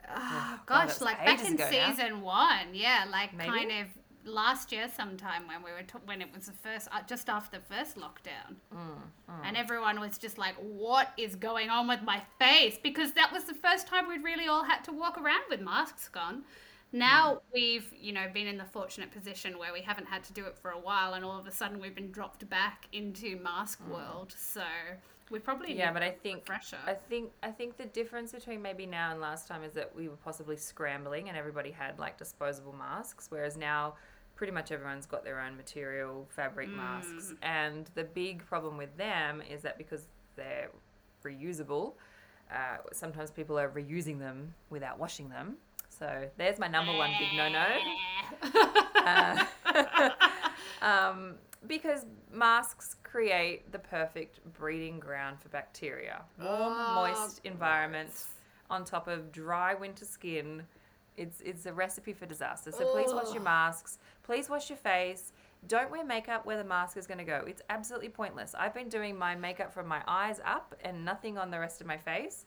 [0.10, 1.70] Oh, gosh, like back in ago now.
[1.92, 3.50] season one, yeah, like Maybe?
[3.52, 3.88] kind of
[4.28, 7.58] last year sometime when we were t- when it was the first uh, just after
[7.58, 9.02] the first lockdown, Mm,
[9.44, 13.46] and everyone was just like, "What is going on with my face?" Because that was
[13.46, 16.44] the first time we'd really all had to walk around with masks on.
[16.94, 17.42] Now Mm.
[17.54, 20.58] we've, you know, been in the fortunate position where we haven't had to do it
[20.58, 24.34] for a while, and all of a sudden we've been dropped back into mask world.
[24.38, 24.64] So
[25.30, 25.78] we probably Mm.
[25.80, 26.78] Yeah, but I think refresher.
[26.86, 30.08] I think I think the difference between maybe now and last time is that we
[30.08, 33.96] were possibly scrambling and everybody had like disposable masks, whereas now
[34.38, 37.34] pretty much everyone's got their own material fabric masks.
[37.42, 40.70] And the big problem with them is that because they're
[41.26, 41.94] reusable,
[42.52, 45.58] uh, sometimes people are reusing them without washing them.
[45.90, 47.68] So there's my number one big no no.
[49.08, 49.46] Uh,
[50.82, 51.36] um,
[51.68, 56.22] because masks create the perfect breeding ground for bacteria.
[56.40, 58.28] Warm, Oh, moist environments
[58.70, 60.64] on top of dry winter skin.
[61.18, 62.72] It's it's a recipe for disaster.
[62.72, 63.98] So please wash your masks.
[64.24, 65.34] Please wash your face.
[65.68, 67.44] Don't wear makeup where the mask is going to go.
[67.48, 68.54] It's absolutely pointless.
[68.58, 71.88] I've been doing my makeup from my eyes up and nothing on the rest of
[71.88, 72.46] my face.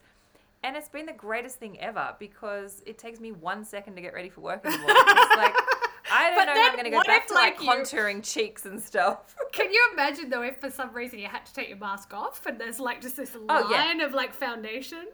[0.63, 4.15] And it's been the greatest thing ever because it takes me one second to get
[4.15, 4.97] ready for work in the morning.
[5.09, 5.55] It's like,
[6.13, 7.83] I don't But know how I'm going to go back if, to like like, you-
[7.99, 9.35] contouring cheeks and stuff.
[9.53, 12.45] Can you imagine though if for some reason you had to take your mask off
[12.47, 13.77] and there's like just this Oh, yeah.
[13.87, 15.07] line of like foundation?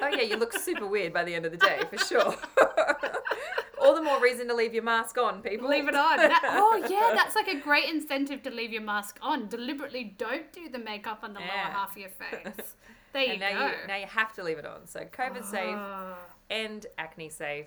[0.00, 2.36] oh, yeah, you look super weird by the end of the day, for sure.
[3.84, 5.68] All the more reason to leave your mask on, people.
[5.68, 6.16] Leave it on.
[6.16, 9.48] That- oh yeah, that's like a great incentive to leave your mask on.
[9.48, 12.74] Deliberately don't do the makeup on the lower half of your face.
[13.12, 13.66] There you and now go.
[13.66, 14.88] you now you have to leave it on.
[14.88, 16.16] So COVID safe Oh.
[16.50, 17.66] and acne safe.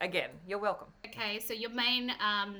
[0.00, 0.86] Again, you're welcome.
[1.04, 2.54] Okay, so your main um,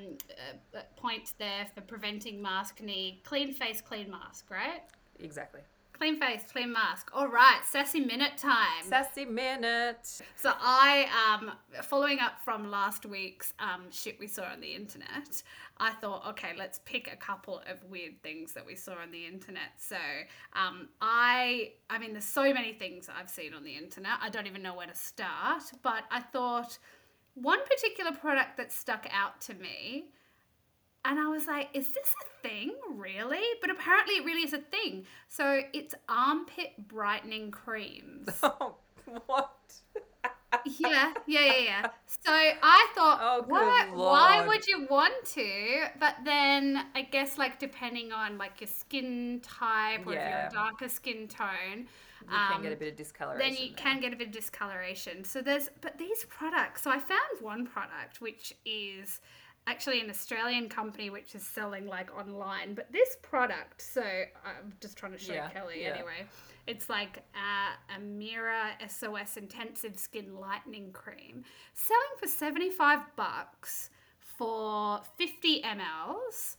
[0.75, 4.83] uh, points there for preventing Maskne, clean face, clean mask, right?
[5.21, 5.61] Exactly.
[5.99, 7.11] Clean face, clean mask.
[7.13, 8.85] All right, sassy minute time.
[8.89, 10.21] Sassy minute.
[10.37, 11.51] So I, um,
[11.83, 15.43] following up from last week's um, shit we saw on the internet,
[15.79, 19.27] I thought, okay, let's pick a couple of weird things that we saw on the
[19.27, 19.73] internet.
[19.79, 19.97] So
[20.53, 24.19] um, I, I mean, there's so many things I've seen on the internet.
[24.23, 25.65] I don't even know where to start.
[25.83, 26.79] But I thought
[27.35, 30.13] one particular product that stuck out to me.
[31.05, 33.43] And I was like, is this a thing, really?
[33.61, 35.05] But apparently it really is a thing.
[35.29, 38.29] So it's armpit brightening creams.
[38.43, 38.77] Oh,
[39.27, 39.51] what?
[40.67, 41.87] yeah, yeah, yeah, yeah.
[42.07, 45.87] So I thought, Oh, what, why would you want to?
[45.99, 50.51] But then I guess like depending on like your skin type or if you're a
[50.53, 51.87] darker skin tone,
[52.23, 53.47] You can get a um, bit of discoloration.
[53.55, 53.77] then you there.
[53.77, 55.25] can get a bit of discoloration.
[55.25, 56.83] So there's, but these products.
[56.83, 59.21] So I found one product which is
[59.71, 62.75] actually an Australian company which is selling like online.
[62.75, 65.91] But this product, so I'm just trying to show Yeah, Kelly yeah.
[65.95, 66.27] anyway.
[66.67, 71.45] It's like uh, a Mira SOS Intensive Skin Lightening Cream,
[71.75, 73.91] selling for 75 bucks
[74.21, 76.57] for 50 mLs.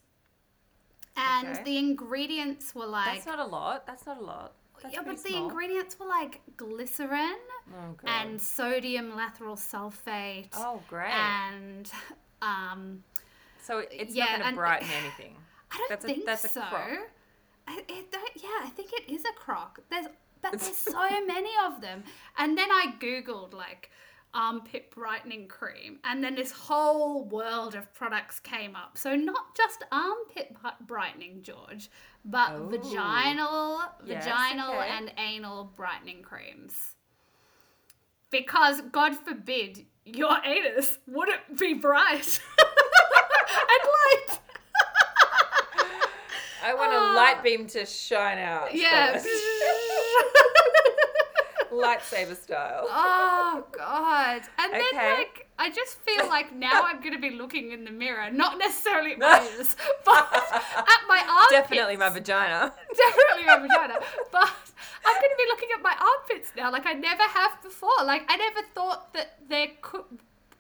[1.16, 1.64] And Okay.
[1.64, 3.86] the ingredients were like That's not a lot.
[3.86, 4.54] That's not a lot.
[4.82, 5.44] That's yeah, but the small.
[5.50, 7.36] ingredients were like glycerin
[7.76, 11.12] Oh, and sodium lauryl sulfate oh, great.
[11.14, 11.92] and
[12.42, 13.04] um
[13.62, 15.36] so it's yeah, not going to brighten anything.
[15.72, 16.62] I don't That's a- think that's a so.
[16.62, 16.90] crock.
[17.68, 19.80] I, it don't, yeah, I think it is a crock.
[19.92, 20.08] There's
[20.42, 20.94] but there's so
[21.28, 22.04] many of them.
[22.38, 23.92] And then I googled like
[24.34, 28.98] armpit brightening cream and then this whole world of products came up.
[28.98, 30.56] So not just armpit
[30.88, 31.90] brightening, George,
[32.26, 32.68] but Oh.
[32.70, 34.90] vaginal, Yes, vaginal okay.
[34.90, 36.96] and anal brightening creams.
[38.32, 43.84] Because God forbid your anus wouldn't be bright and
[44.30, 44.40] light.
[46.62, 47.14] I want Ah.
[47.14, 48.74] a light beam to shine out.
[48.76, 49.22] Yeah.
[51.72, 52.86] Lightsaber style.
[52.90, 54.42] oh god.
[54.58, 55.14] And then Okay.
[55.18, 55.29] like
[55.60, 59.20] I just feel like now I'm gonna be looking in the mirror, not necessarily at
[59.20, 61.52] my ears, but at my armpits.
[61.52, 62.74] Definitely my vagina.
[62.98, 64.00] Definitely my vagina.
[64.32, 64.50] But
[65.06, 67.90] I'm gonna be looking at my armpits now, like I never have before.
[68.04, 70.06] Like I never thought that there could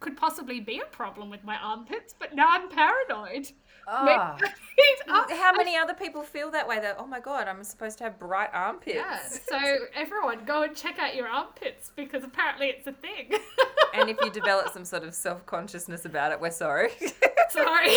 [0.01, 3.51] could possibly be a problem with my armpits, but now I'm paranoid.
[3.87, 4.37] Ah.
[4.79, 6.79] Need- How many other people feel that way?
[6.79, 8.95] That oh my god, I'm supposed to have bright armpits.
[8.95, 9.19] Yeah,
[9.49, 9.59] so
[9.95, 13.31] everyone go and check out your armpits because apparently it's a thing.
[13.93, 16.91] and if you develop some sort of self consciousness about it, we're sorry.
[17.49, 17.95] Sorry.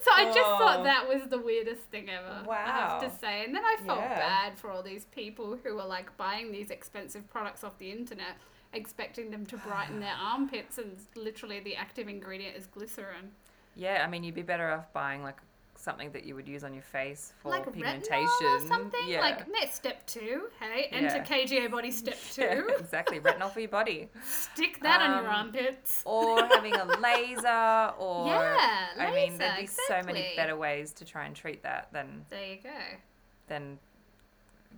[0.00, 0.58] so I just Oh.
[0.58, 2.48] thought that was the weirdest thing ever.
[2.50, 3.44] I have to say.
[3.44, 4.18] And then I felt Yeah.
[4.18, 8.36] bad for all these people who were like buying these expensive products off the internet,
[8.72, 13.30] expecting them to brighten their armpits, and literally the active ingredient is glycerin.
[13.74, 15.38] yeah, I mean, you'd be better off buying like
[15.74, 18.06] something that you would use on your face for like pigmentation.
[18.40, 19.00] retinol or something.
[19.08, 19.20] Yeah.
[19.20, 20.42] Like meh, step two.
[20.60, 21.24] Hey, enter Yeah.
[21.24, 22.42] KGA body step two.
[22.42, 23.18] Yeah, exactly.
[23.18, 24.08] Retinol for your body.
[24.24, 26.02] Stick that on your Um, armpits.
[26.04, 31.04] Or having a laser or Yeah, I mean there'd be so many better ways to
[31.04, 32.70] try and treat that than There you go.
[33.48, 33.78] than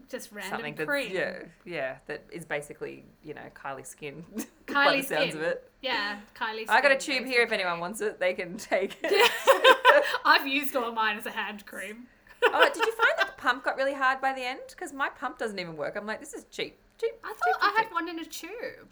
[0.08, 1.10] Just random something that's cream.
[1.12, 5.36] yeah, yeah, that is basically, you know, Kylie skin by Kylie the sounds skin.
[5.36, 5.70] of it.
[5.82, 6.64] Yeah, Kylie.
[6.68, 9.30] I got a tube here if anyone wants it, they can take it.
[10.24, 12.06] I've used all of mine as a hand cream.
[12.44, 14.60] oh, did you find that the pump got really hard by the end?
[14.68, 15.96] Because my pump doesn't even work.
[15.96, 16.76] I'm like, this is cheap.
[17.00, 17.12] Cheap.
[17.24, 18.88] I cheap, thought cheap, I had one in a tube.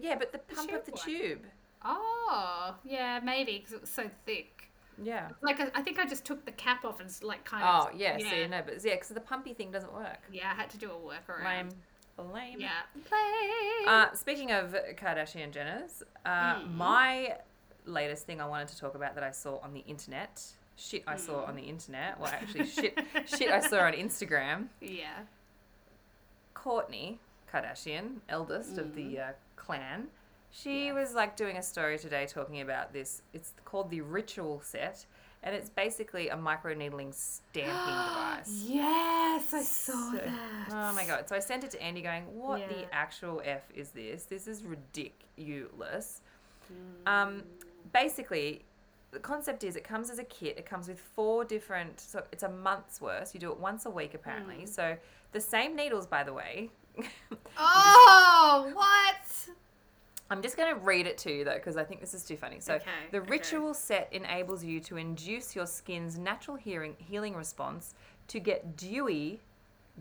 [0.00, 1.04] Yeah, but the pump of the one.
[1.04, 1.40] tube.
[1.84, 4.67] Oh, yeah, maybe because it was so thick.
[5.02, 5.28] Yeah.
[5.42, 7.90] Like I, I think I just took the cap off and like kind Oh, of.
[7.92, 8.30] Oh yeah, yeah.
[8.30, 10.18] see, no, but yeah, because the pumpy thing doesn't work.
[10.32, 11.44] Yeah, I had to do a workaround.
[11.44, 11.68] Lame.
[12.32, 12.60] Lame.
[12.60, 12.70] Yeah.
[13.12, 13.86] Lame.
[13.88, 16.74] Uh, speaking of Kardashian Jenners, uh, Mm.
[16.74, 17.36] my
[17.86, 20.42] latest thing I wanted to talk about that I saw on the internet.
[20.76, 21.48] Shit, I saw Mm.
[21.48, 22.18] on the internet.
[22.20, 24.68] Well, actually, shit, shit, I saw on Instagram.
[24.80, 25.20] yeah.
[26.54, 27.18] Kourtney
[27.52, 28.94] Kardashian, eldest of Mm.
[28.94, 30.08] the uh, clan,
[30.50, 33.22] she was like doing a story today talking about this.
[33.32, 35.04] It's called the Ritual Set,
[35.42, 38.64] and it's basically a micro needling stamping device.
[38.66, 40.68] Yes, I saw So- that.
[40.70, 41.28] Oh my god!
[41.28, 42.68] So I sent it to Andy, going, "What Yeah.
[42.68, 44.24] the actual f is this?
[44.24, 46.20] This is ridiculous."
[46.72, 47.08] Mm.
[47.10, 47.42] Um,
[47.92, 48.64] basically,
[49.10, 50.58] the concept is it comes as a kit.
[50.58, 51.98] It comes with four different.
[52.00, 53.32] So it's a month's worth.
[53.34, 54.64] You do it once a week, apparently.
[54.64, 54.68] Mm.
[54.68, 54.96] So
[55.32, 56.70] the same needles, by the way.
[57.60, 59.54] Oh, what?
[60.30, 62.36] I'm just going to read it to you though, because I think this is too
[62.36, 62.60] funny.
[62.60, 63.30] So, Okay, the okay.
[63.30, 67.94] ritual set enables you to induce your skin's natural hearing, healing response
[68.28, 69.40] to get dewy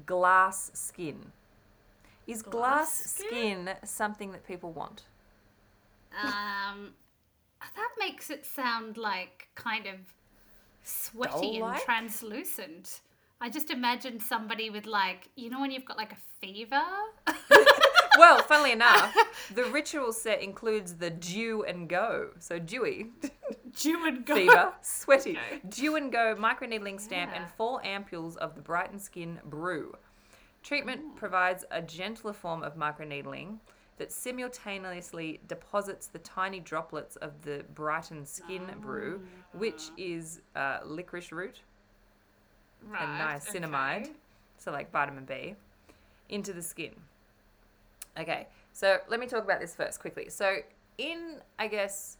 [0.05, 1.31] glass skin.
[2.27, 2.53] Is glass,
[3.17, 5.03] Glass skin something that people want?
[6.21, 6.93] Um,
[7.75, 9.95] that makes it sound like kind of
[10.83, 11.85] sweaty and Doll-like?
[11.85, 12.99] translucent.
[13.39, 16.81] I just imagine somebody with like, you know, when you've got like a fever.
[18.17, 19.15] well, funnily enough,
[19.53, 22.29] the ritual set includes the dew and go.
[22.39, 23.11] So dewy,
[23.79, 24.35] Dew and go.
[24.35, 25.61] fever, sweaty, Okay.
[25.69, 29.95] dew and go microneedling stamp and four ampules of the Brighten Skin Brew.
[30.63, 33.57] Treatment provides a gentler form of microneedling
[33.97, 39.21] that simultaneously deposits the tiny droplets of the Brighten Skin Brew,
[39.53, 41.61] which is uh, licorice root
[42.87, 44.11] Right, and niacinamide, okay.
[44.57, 45.55] so like vitamin B,
[46.29, 46.93] into the skin.
[48.19, 50.29] Okay, so let me talk about this first quickly.
[50.29, 50.57] So,
[50.97, 52.17] in I guess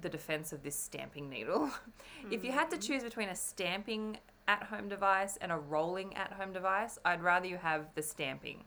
[0.00, 1.70] the defense of this stamping needle,
[2.30, 2.82] if you had to hmm.
[2.82, 4.18] choose between a stamping
[4.48, 8.64] at home device and a rolling at home device, I'd rather you have the stamping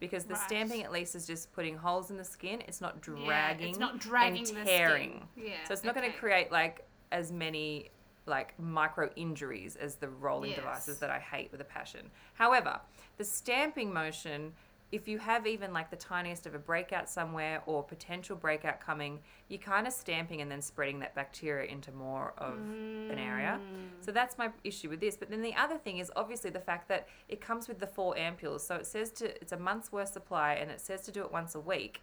[0.00, 0.42] because the Right.
[0.42, 2.60] stamping at least is just putting holes in the skin.
[2.66, 3.68] It's not Yeah, dragging.
[3.68, 5.28] it's not dragging and the tearing.
[5.36, 7.90] Yeah, So it's not going to create like as many
[8.26, 10.58] like micro injuries as the rolling Yes.
[10.58, 12.10] devices that I hate with a passion.
[12.34, 12.80] However,
[13.16, 14.54] the stamping motion,
[14.92, 19.18] if you have even like the tiniest of a breakout somewhere or potential breakout coming,
[19.48, 23.58] you're kind of stamping and then spreading that bacteria into more of an area.
[24.00, 25.16] So that's my issue with this.
[25.16, 28.14] But then the other thing is obviously the fact that it comes with the four
[28.16, 28.60] ampules.
[28.60, 31.32] So it says to it's a month's worth supply and it says to do it
[31.32, 32.02] once a week.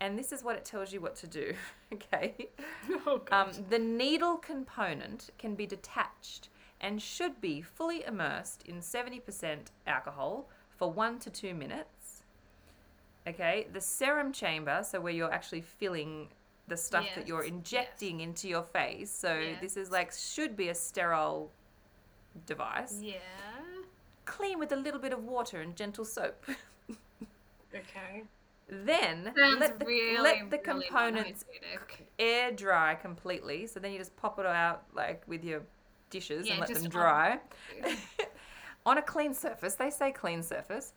[0.00, 1.54] And this is what it tells you what to do.
[1.92, 2.48] okay.
[3.06, 6.48] Oh, Um, the needle component can be detached
[6.80, 11.93] and should be fully immersed in 70% alcohol for one to two minutes.
[13.26, 16.28] Okay, the serum chamber, so where you're actually filling
[16.68, 19.10] the stuff that you're Yes, injecting into your face.
[19.10, 19.60] So Yes.
[19.60, 21.50] this is like should be a sterile
[22.46, 22.98] device.
[23.00, 23.18] yeah.
[24.24, 26.44] Clean with a little bit of water and gentle soap.
[27.74, 28.22] Okay.
[28.68, 31.44] then Sounds let the, really, let the really components
[32.20, 33.66] air dry completely.
[33.66, 35.60] So then you just pop it out like with your
[36.08, 37.40] dishes Yeah, and let them on- dry
[38.86, 39.74] on a clean surface.
[39.74, 40.92] They say clean surface.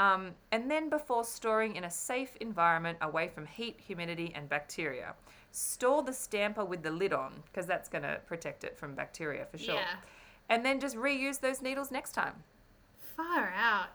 [0.00, 5.14] Um, and then before storing in a safe environment away from heat, humidity, and bacteria.
[5.52, 9.44] Store the stamper with the lid on because that's going to protect it from bacteria
[9.50, 9.74] for sure.
[9.74, 9.96] Yeah.
[10.48, 12.32] And then just reuse those needles next time.
[13.14, 13.88] Far out.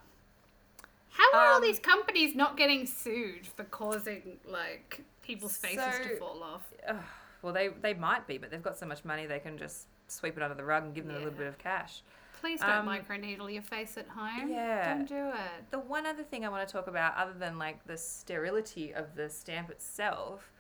[1.09, 6.17] How are all Um, these companies not getting sued for causing like people's faces to
[6.17, 6.71] fall off?
[6.87, 6.97] Ugh,
[7.41, 10.37] well, they, they might be, but they've got so much money they can just sweep
[10.37, 12.03] it under the rug and give them a little bit of cash.
[12.41, 14.49] Please don't um, microneedle your face at home.
[14.49, 14.93] yeah.
[14.95, 15.71] Don't do it.
[15.71, 19.15] The one other thing I want to talk about, other than like the sterility of
[19.15, 20.51] the stamp itself,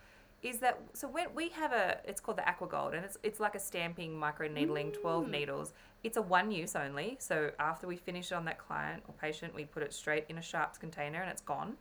[0.41, 3.39] is that so when we have a, it's called the aqua gold and it's it's
[3.39, 5.73] like a stamping micro needling, twelve needles.
[6.03, 7.17] It's a one use only.
[7.19, 10.37] So after we finish it on that client or patient, we put it straight in
[10.37, 11.75] a sharps container and it's gone.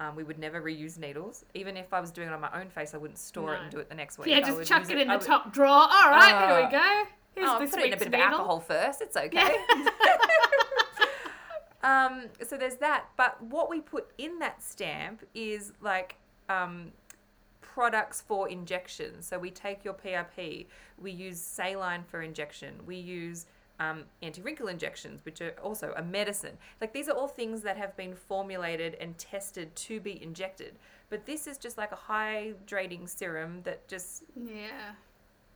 [0.00, 1.44] Um, we would never reuse needles.
[1.54, 3.70] Even if I was doing it on my own face, I wouldn't store it and
[3.70, 4.28] do it the next week.
[4.28, 5.68] Yeah, just chuck use it in I the would- top drawer.
[5.68, 7.10] All right, here Uh, we go.
[7.42, 9.00] Oh, put in a bit of alcohol first.
[9.00, 9.56] It's okay.
[11.82, 13.06] um, so there's that.
[13.16, 16.16] But what we put in that stamp is like
[16.48, 16.92] um,
[17.60, 19.22] products for injection.
[19.22, 20.66] So we take your PRP,
[20.98, 23.46] we use saline for injection, we use
[23.78, 26.58] um, anti-wrinkle injections, which are also a medicine.
[26.80, 30.74] Like these are all things that have been formulated and tested to be injected.
[31.08, 34.92] But this is just like a hydrating serum that just Yeah.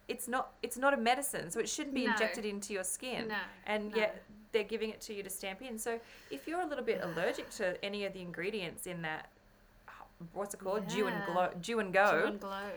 [0.08, 2.12] It's not it's not a medicine, so it shouldn't be No.
[2.12, 3.28] injected into your skin.
[3.28, 3.36] No,
[3.66, 3.96] And no.
[3.96, 5.78] yet they're giving it to you to stamp in.
[5.78, 5.98] So
[6.30, 9.30] if you're a little bit allergic to any of the ingredients in that,
[10.32, 11.24] what's it called, dew and Yeah.
[11.26, 12.70] glow, dew and Dew go, and glow.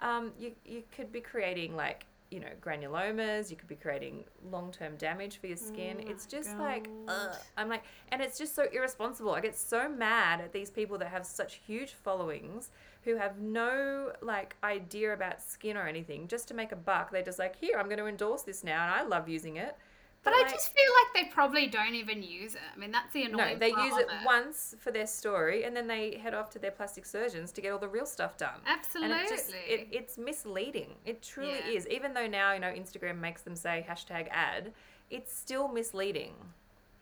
[0.00, 3.50] um, you you could be creating like you know granulomas.
[3.50, 6.02] You could be creating long term damage for your skin.
[6.06, 7.14] Oh it's just like God.
[7.30, 7.36] ugh.
[7.56, 9.32] I'm like, and it's just so irresponsible.
[9.32, 12.70] I get so mad at these people that have such huge followings
[13.04, 16.28] who have no like idea about skin or anything.
[16.28, 18.82] Just to make a buck, they're just like, here, I'm going to endorse this now,
[18.84, 19.76] and I love using it.
[20.24, 22.60] But I like, just feel like they probably don't even use it.
[22.72, 25.76] I mean, that's the annoying no, they use of it once for their story, and
[25.76, 28.60] then they head off to their plastic surgeons to get all the real stuff done.
[28.64, 29.16] Absolutely.
[29.16, 30.94] And it just it, it's misleading.
[31.04, 31.76] It truly Yeah.
[31.76, 31.88] is.
[31.88, 34.72] Even though now you know Instagram makes them say hashtag ad,
[35.10, 36.34] it's still misleading.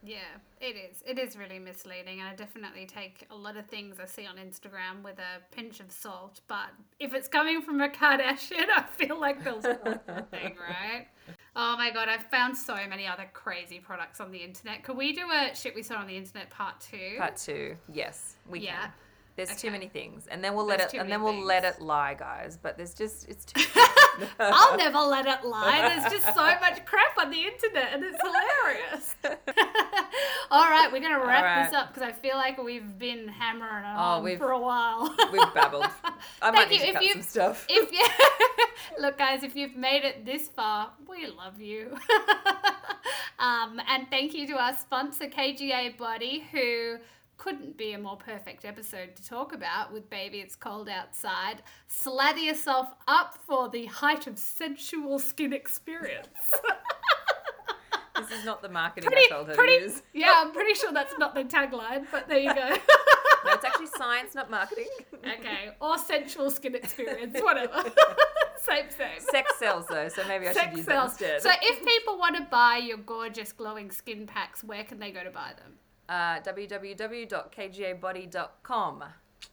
[0.03, 0.19] Yeah,
[0.61, 1.03] it is.
[1.07, 4.37] It is really misleading, and I definitely take a lot of things I see on
[4.37, 6.41] Instagram with a pinch of salt.
[6.49, 11.07] But if it's coming from a Kardashian, I feel like there's something, right?
[11.55, 14.85] Oh my god, I've found so many other crazy products on the internet.
[14.85, 17.17] Could we do a shit we saw on the internet part two?
[17.19, 18.81] Part two, yes, we Yeah.
[18.81, 18.93] can.
[19.37, 22.13] There's too many things, and then we'll let it, and then we'll let it lie,
[22.15, 22.59] guys.
[22.61, 23.63] But there's just it's too.
[24.39, 25.89] I'll never let it lie.
[25.89, 29.15] There's just so much crap on the internet, and it's hilarious.
[30.51, 33.99] All right, we're gonna wrap this up because I feel like we've been hammering Oh,
[34.19, 35.15] on we've- for a while.
[35.33, 35.85] We've babbled.
[36.43, 36.87] I Thank might need you.
[36.87, 37.67] to If cut some stuff.
[37.69, 38.07] if you
[39.01, 41.97] look, guys, if you've made it this far, we love you.
[43.39, 46.97] um, and thank you to our sponsor, KGA Body, who
[47.37, 51.63] couldn't be a more perfect episode to talk about with Baby It's Cold Outside.
[51.87, 56.29] Slather yourself up for the height of sensual skin experience.
[58.29, 60.03] This is not the marketing pretty, I told her pretty, to use.
[60.13, 62.77] yeah, I'm pretty sure that's not the tagline, but there you go.
[63.43, 64.89] No, it's actually science, not marketing.
[65.15, 67.83] okay, or sensual skin experience, whatever.
[68.63, 69.19] same, same.
[69.19, 71.17] Sex sells though, so maybe I should use cells.
[71.17, 71.43] that instead.
[71.43, 75.25] So if people want to buy your gorgeous glowing skin packs, where can they go
[75.25, 75.79] to buy them?
[76.11, 79.05] uh, www.kgabody.com.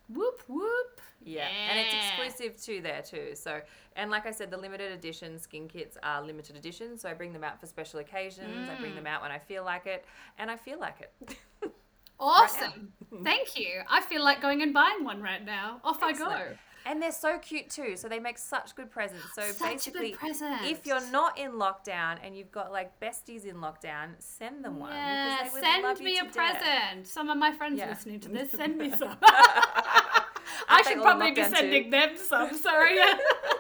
[0.09, 1.01] Whoop whoop.
[1.23, 1.47] Yeah.
[1.69, 3.31] and it's exclusive to there too.
[3.35, 3.59] So,
[3.97, 6.97] and like I said, the limited edition skin kits are limited edition.
[6.97, 8.69] So I bring them out for special occasions.
[8.69, 8.95] I bring Mm.
[8.95, 10.05] them out when I feel like it,
[10.37, 11.37] and I feel like it.
[12.19, 12.91] Awesome.
[13.23, 13.81] Thank you.
[13.87, 15.79] I feel like going and buying one right now.
[15.83, 16.47] Off I go.
[16.89, 17.97] And they're so cute too.
[17.97, 19.25] So they make such good presents.
[19.35, 20.61] So Such basically, present.
[20.63, 24.91] if you're not in lockdown and you've got like besties in lockdown, send them one.
[24.93, 26.33] Yeah, send me a to death.
[26.61, 27.05] present.
[27.07, 27.89] Some of my friends Yeah.
[27.89, 29.17] listening to this, send me some.
[30.69, 31.55] I should probably be lockdown too?
[31.55, 32.53] sending them some.
[32.57, 32.97] Sorry.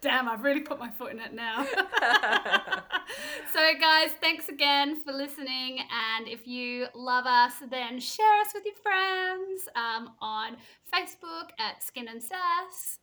[0.00, 1.64] Damn, I've really put my foot in it now.
[3.52, 5.80] so, guys, thanks again for listening.
[6.16, 10.56] And if you love us, then share us with your friends um, on
[10.92, 13.00] Facebook at Skin and Sass.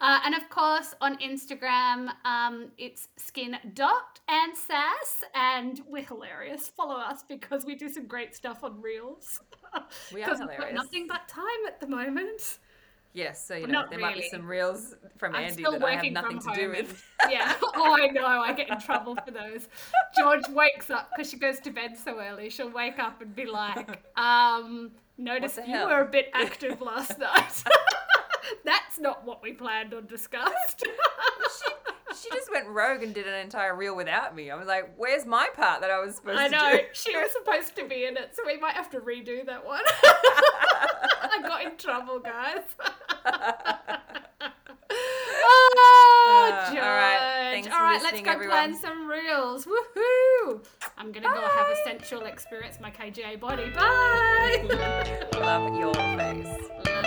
[0.00, 6.68] Uh, and of course, on Instagram, um, it's skin dot and sass, and we're hilarious.
[6.68, 9.40] Follow us because we do some great stuff on Reels.
[10.12, 10.74] We are Because we've got hilarious.
[10.74, 12.58] nothing but time at the moment.
[13.14, 15.94] Yes, so you Well, know there might be some reels from I'm Andy that I
[15.96, 17.04] have nothing to do with.
[17.28, 17.54] yeah.
[17.74, 18.26] Oh, I know.
[18.26, 19.68] I get in trouble for those.
[20.16, 22.50] George wakes up because she goes to bed so early.
[22.50, 27.64] She'll wake up and be like, um, notice you were a bit active last night.
[28.64, 30.84] That's not what we planned or discussed.
[32.20, 34.50] she just went rogue and did an entire reel without me.
[34.50, 36.58] I was like, "Where's my part that I was supposed I to know.
[36.58, 39.00] do?" I know she was supposed to be in it, so we might have to
[39.00, 39.82] redo that one.
[41.22, 42.62] I got in trouble, guys.
[44.90, 45.74] oh,
[46.30, 46.78] Uh, George.
[46.82, 48.50] all right, all right, let's go everyone.
[48.56, 49.66] plan some reels.
[49.66, 50.60] Woohoo!
[50.96, 53.70] I'm gonna go have a sensual experience my KGA body.
[53.70, 55.26] Bye.
[55.38, 56.97] Love your face.